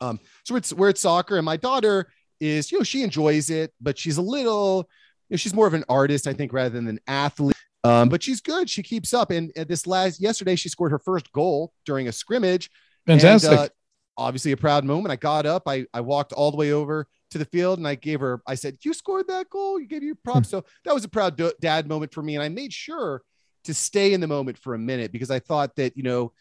[0.00, 2.06] Um so it's we're at soccer and my daughter
[2.40, 4.88] is you know she enjoys it but she's a little
[5.28, 7.56] you know, she's more of an artist i think rather than an athlete
[7.86, 8.68] um, but she's good.
[8.68, 9.30] She keeps up.
[9.30, 12.70] And, and, this last yesterday, she scored her first goal during a scrimmage.
[13.06, 13.50] Fantastic.
[13.50, 13.68] And, uh,
[14.16, 15.12] obviously, a proud moment.
[15.12, 15.64] I got up.
[15.66, 18.40] I, I walked all the way over to the field and I gave her.
[18.46, 19.80] I said, "You scored that goal.
[19.80, 20.58] You gave your props." Hmm.
[20.58, 22.34] so that was a proud dad moment for me.
[22.34, 23.22] And I made sure
[23.64, 26.32] to stay in the moment for a minute because I thought that you know.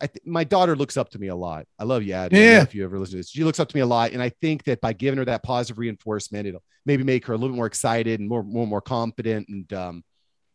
[0.00, 1.66] I th- my daughter looks up to me a lot.
[1.76, 2.38] I love you, Adam.
[2.38, 2.62] Yeah.
[2.62, 4.28] If you ever listen to this, she looks up to me a lot, and I
[4.28, 7.56] think that by giving her that positive reinforcement, it'll maybe make her a little bit
[7.56, 9.48] more excited and more, more, more confident.
[9.48, 10.04] And um,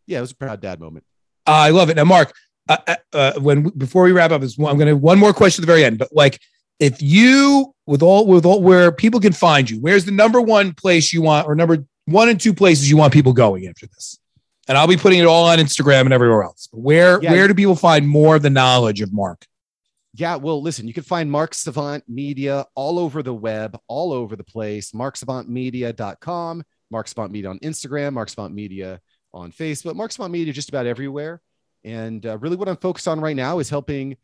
[0.08, 1.06] yeah, it was a proud dad moment.
[1.47, 1.95] Uh, I love it.
[1.95, 2.34] Now, Mark,
[2.70, 5.64] uh, uh, uh when before we wrap up, is I'm going to one more question
[5.64, 5.97] at the very end.
[5.97, 6.39] But like,
[6.80, 10.74] if you with all with all where people can find you, where's the number one
[10.74, 14.20] place you want, or number one and two places you want people going after this?
[14.68, 16.70] And I'll be putting it all on Instagram and everywhere else.
[16.72, 17.32] But where yeah.
[17.32, 19.45] where do people find more of the knowledge of Mark?
[20.14, 24.36] Yeah, well, listen, you can find Mark Savant Media all over the web, all over
[24.36, 24.91] the place.
[24.91, 28.99] MarkSavantMedia.com, Mark Savant Media on Instagram, Mark Savant Media
[29.34, 31.41] on Facebook, Mark Savant Media, just about everywhere.
[31.84, 34.17] And uh, really, what I'm focused on right now is helping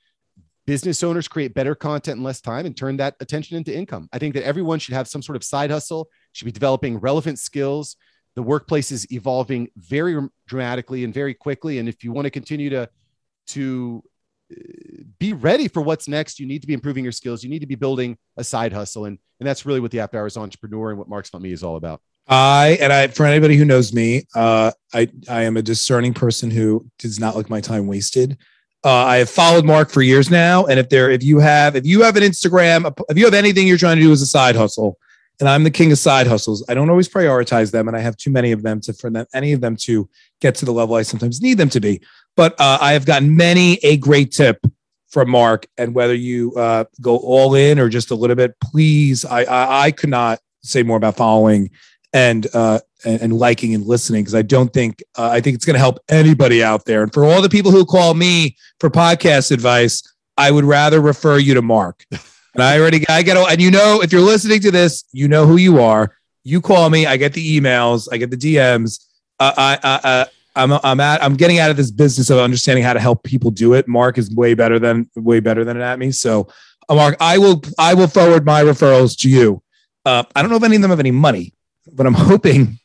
[0.67, 4.09] business owners create better content in less time and turn that attention into income.
[4.11, 7.39] I think that everyone should have some sort of side hustle, should be developing relevant
[7.39, 7.95] skills.
[8.35, 11.79] The workplace is evolving very dramatically and very quickly.
[11.79, 12.89] And if you want to continue to,
[13.47, 14.03] to
[14.51, 14.55] uh,
[15.17, 17.43] be ready for what's next, you need to be improving your skills.
[17.43, 19.05] You need to be building a side hustle.
[19.05, 21.63] And, and that's really what the After Hours Entrepreneur and what Mark's Savant Me is
[21.63, 22.01] all about.
[22.27, 26.51] I and I for anybody who knows me, uh, I I am a discerning person
[26.51, 28.37] who does not like my time wasted.
[28.83, 31.85] Uh, I have followed Mark for years now, and if there, if you have, if
[31.85, 34.55] you have an Instagram, if you have anything you're trying to do as a side
[34.55, 34.97] hustle,
[35.39, 38.17] and I'm the king of side hustles, I don't always prioritize them, and I have
[38.17, 40.07] too many of them to for them any of them to
[40.41, 42.01] get to the level I sometimes need them to be.
[42.35, 44.65] But uh, I have gotten many a great tip
[45.09, 49.25] from Mark, and whether you uh, go all in or just a little bit, please,
[49.25, 51.71] I, I I could not say more about following
[52.13, 55.75] and uh, and, liking and listening because I don't think uh, I think it's going
[55.75, 57.03] to help anybody out there.
[57.03, 60.01] And for all the people who call me for podcast advice,
[60.37, 62.05] I would rather refer you to Mark.
[62.53, 65.45] And I already I get and you know if you're listening to this, you know
[65.45, 66.17] who you are.
[66.43, 69.05] You call me, I get the emails, I get the DMs.
[69.39, 72.83] Uh, I, I, uh, I'm I'm at I'm getting out of this business of understanding
[72.83, 73.87] how to help people do it.
[73.87, 76.11] Mark is way better than way better than it at me.
[76.11, 76.47] So,
[76.89, 79.61] uh, Mark, I will I will forward my referrals to you.
[80.03, 81.53] Uh, I don't know if any of them have any money,
[81.93, 82.79] but I'm hoping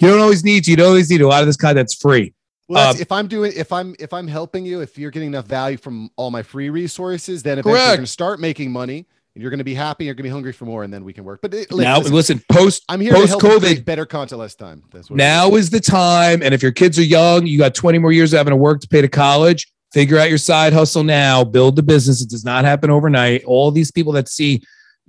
[0.00, 0.70] you don't always need to.
[0.70, 2.34] You don't always need a lot of this content's free.
[2.68, 5.46] Well, um, if I'm doing, if I'm, if I'm helping you, if you're getting enough
[5.46, 9.42] value from all my free resources, then eventually you're going to start making money and
[9.42, 10.04] you're going to be happy.
[10.04, 11.40] You're going to be hungry for more, and then we can work.
[11.42, 14.82] But it, now, listen, listen, post, I'm here post COVID, better content less time.
[14.90, 16.42] That's what now is the time.
[16.42, 18.80] And if your kids are young, you got 20 more years of having to work
[18.82, 19.70] to pay to college.
[19.92, 21.44] Figure out your side hustle now.
[21.44, 22.22] Build the business.
[22.22, 23.44] It does not happen overnight.
[23.44, 24.62] All these people that see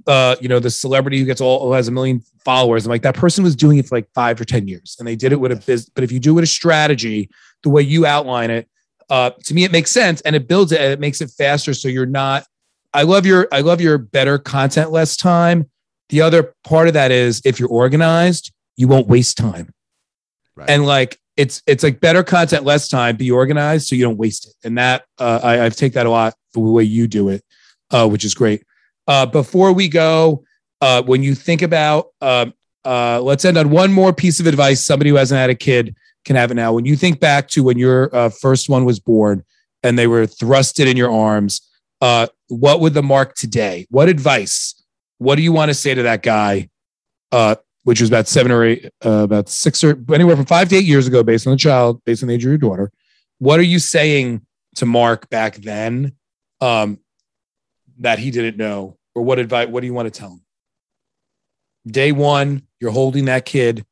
[0.08, 2.86] uh, you know, the celebrity who gets all who has a million followers.
[2.86, 5.16] I'm like, that person was doing it for like five or 10 years and they
[5.16, 5.89] did it with a business.
[5.94, 7.30] But if you do it with a strategy,
[7.64, 8.68] the way you outline it,
[9.10, 11.74] uh, to me, it makes sense and it builds it and it makes it faster.
[11.74, 12.46] So you're not,
[12.94, 15.70] I love your, I love your better content, less time.
[16.10, 19.74] The other part of that is if you're organized, you won't waste time.
[20.56, 20.70] Right.
[20.70, 24.48] And like, it's, it's like better content, less time, be organized so you don't waste
[24.48, 24.54] it.
[24.68, 27.44] And that, uh, I, I've take that a lot the way you do it,
[27.89, 28.64] uh, which is great.
[29.08, 30.43] Uh, before we go,
[30.82, 32.47] uh, when you think about, uh,
[32.86, 35.95] uh, let's end on one more piece of advice somebody who hasn't had a kid
[36.26, 36.74] can have it now.
[36.74, 39.43] When you think back to when your uh, first one was born
[39.82, 41.62] and they were thrusted in your arms,
[42.01, 43.88] uh, what would the mark today?
[43.89, 44.82] What advice?
[45.18, 46.70] What do you want to say to that guy?
[47.32, 50.86] Uh, which was about seven or eight, about six or anywhere from five to eight
[50.86, 52.91] years ago, based on the child, based on the age of your daughter.
[53.39, 54.45] What are you saying
[54.76, 56.14] to Mark back then
[56.62, 56.99] um,
[58.04, 59.68] that he didn't know, or what advice?
[59.68, 60.41] What do you want to tell him?
[61.88, 63.86] Day one, you're holding that kid.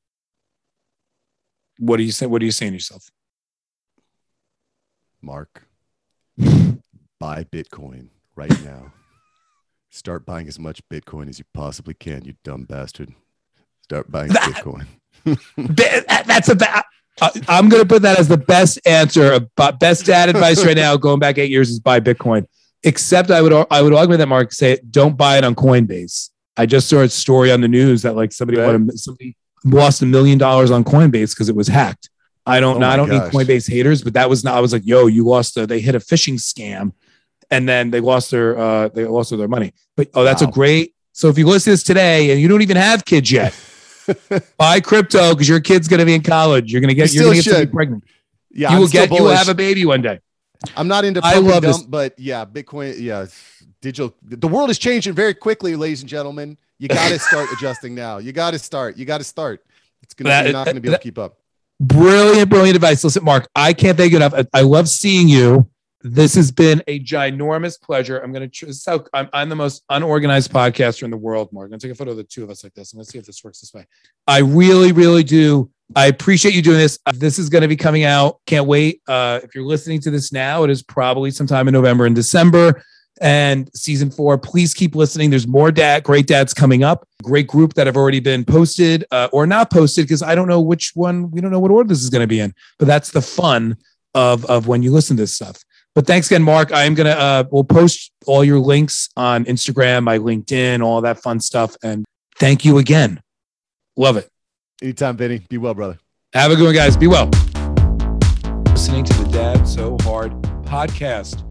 [1.80, 2.28] What do you say?
[2.28, 3.10] What are you saying to yourself?
[5.22, 5.68] Mark,
[7.20, 8.94] buy Bitcoin right now.
[9.90, 13.14] Start buying as much Bitcoin as you possibly can, you dumb bastard.
[13.84, 14.86] Start buying that, Bitcoin.
[16.26, 16.84] that's a bad.
[17.22, 19.40] Uh, I'm going to put that as the best answer.
[19.80, 22.48] Best dad advice right now, going back eight years, is buy Bitcoin.
[22.84, 26.30] Except I would I would argue that Mark say don't buy it on Coinbase.
[26.58, 28.92] I just saw a story on the news that like somebody right.
[28.94, 32.10] somebody lost a million dollars on Coinbase because it was hacked.
[32.46, 33.32] I don't oh I don't gosh.
[33.32, 34.56] need Coinbase haters, but that was not.
[34.56, 35.58] I was like, yo, you lost.
[35.58, 36.94] A, they hit a phishing scam,
[37.52, 39.74] and then they lost their uh they lost their money.
[39.96, 40.50] But oh, that's wow.
[40.50, 40.96] a great.
[41.14, 43.54] So if you listen to this today and you don't even have kids yet,
[44.58, 46.72] buy crypto because your kid's going to be in college.
[46.72, 48.04] You're going to get you are to get pregnant.
[48.50, 50.20] Yeah, you I'm will get you will have a baby one day.
[50.76, 51.82] I'm not into I love dump, this.
[51.84, 53.00] but yeah, Bitcoin.
[53.00, 53.26] Yeah,
[53.82, 54.16] digital.
[54.24, 56.58] The world is changing very quickly, ladies and gentlemen.
[56.78, 58.18] You got to start adjusting now.
[58.20, 58.98] You got to start.
[58.98, 59.64] You got to start.
[60.04, 60.30] It's gonna.
[60.30, 61.38] That, you're not going to be able to keep up.
[61.80, 63.04] Brilliant, brilliant advice.
[63.04, 64.34] Listen, Mark, I can't thank you enough.
[64.36, 65.68] I, I love seeing you.
[66.04, 68.20] This has been a ginormous pleasure.
[68.20, 71.66] I'm going to, this how I'm, I'm the most unorganized podcaster in the world, Mark.
[71.66, 72.94] I'm going to take a photo of the two of us like this.
[72.94, 73.86] I'm to see if this works this way.
[74.28, 75.72] I really, really do.
[75.96, 77.00] I appreciate you doing this.
[77.06, 78.40] Uh, this is going to be coming out.
[78.46, 79.02] Can't wait.
[79.08, 82.84] Uh, if you're listening to this now, it is probably sometime in November and December
[83.20, 84.38] and season four.
[84.38, 85.30] Please keep listening.
[85.30, 87.08] There's more dad, great dads coming up.
[87.24, 90.62] Great group that have already been posted uh, or not posted because I don't know
[90.62, 91.30] which one.
[91.32, 92.54] We don't know what order this is going to be in.
[92.80, 93.78] But that's the fun
[94.14, 95.62] of of when you listen to this stuff.
[95.94, 96.72] But thanks again, Mark.
[96.72, 101.22] I am gonna uh, we'll post all your links on Instagram, my LinkedIn, all that
[101.22, 101.76] fun stuff.
[101.84, 102.06] And
[102.38, 103.22] thank you again.
[103.98, 104.30] Love it.
[104.82, 105.40] Anytime, Vinny.
[105.50, 106.00] Be well, brother.
[106.34, 106.98] Have a good one, guys.
[106.98, 107.30] Be well.
[108.72, 110.32] Listening to the Dad So Hard
[110.64, 111.44] podcast.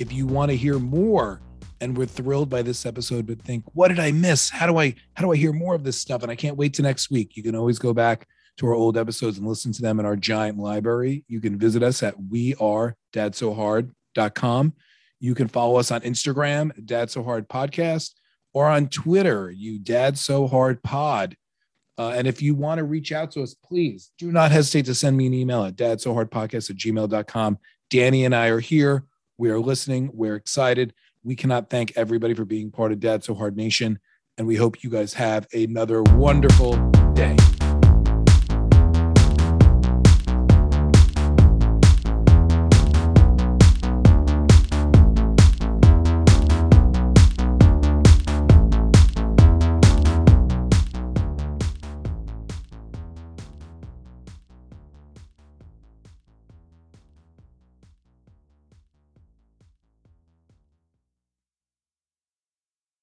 [0.00, 1.42] If you want to hear more,
[1.80, 4.50] and we're thrilled by this episode, but think, what did I miss?
[4.50, 6.22] How do I how do I hear more of this stuff?
[6.22, 7.36] And I can't wait to next week.
[7.36, 8.26] You can always go back
[8.56, 11.24] to our old episodes and listen to them in our giant library.
[11.28, 14.72] You can visit us at wearedadsohard.com.
[15.20, 18.12] You can follow us on Instagram, Dad So Hard Podcast,
[18.52, 21.36] or on Twitter, you Dad So Hard Pod.
[21.98, 24.94] Uh, and if you want to reach out to us, please do not hesitate to
[24.94, 27.58] send me an email at dadsohardpodcast at gmail.com.
[27.90, 29.04] Danny and I are here.
[29.36, 30.10] We are listening.
[30.14, 30.94] We're excited.
[31.24, 33.98] We cannot thank everybody for being part of Dad So Hard Nation.
[34.36, 36.76] And we hope you guys have another wonderful
[37.14, 37.36] day.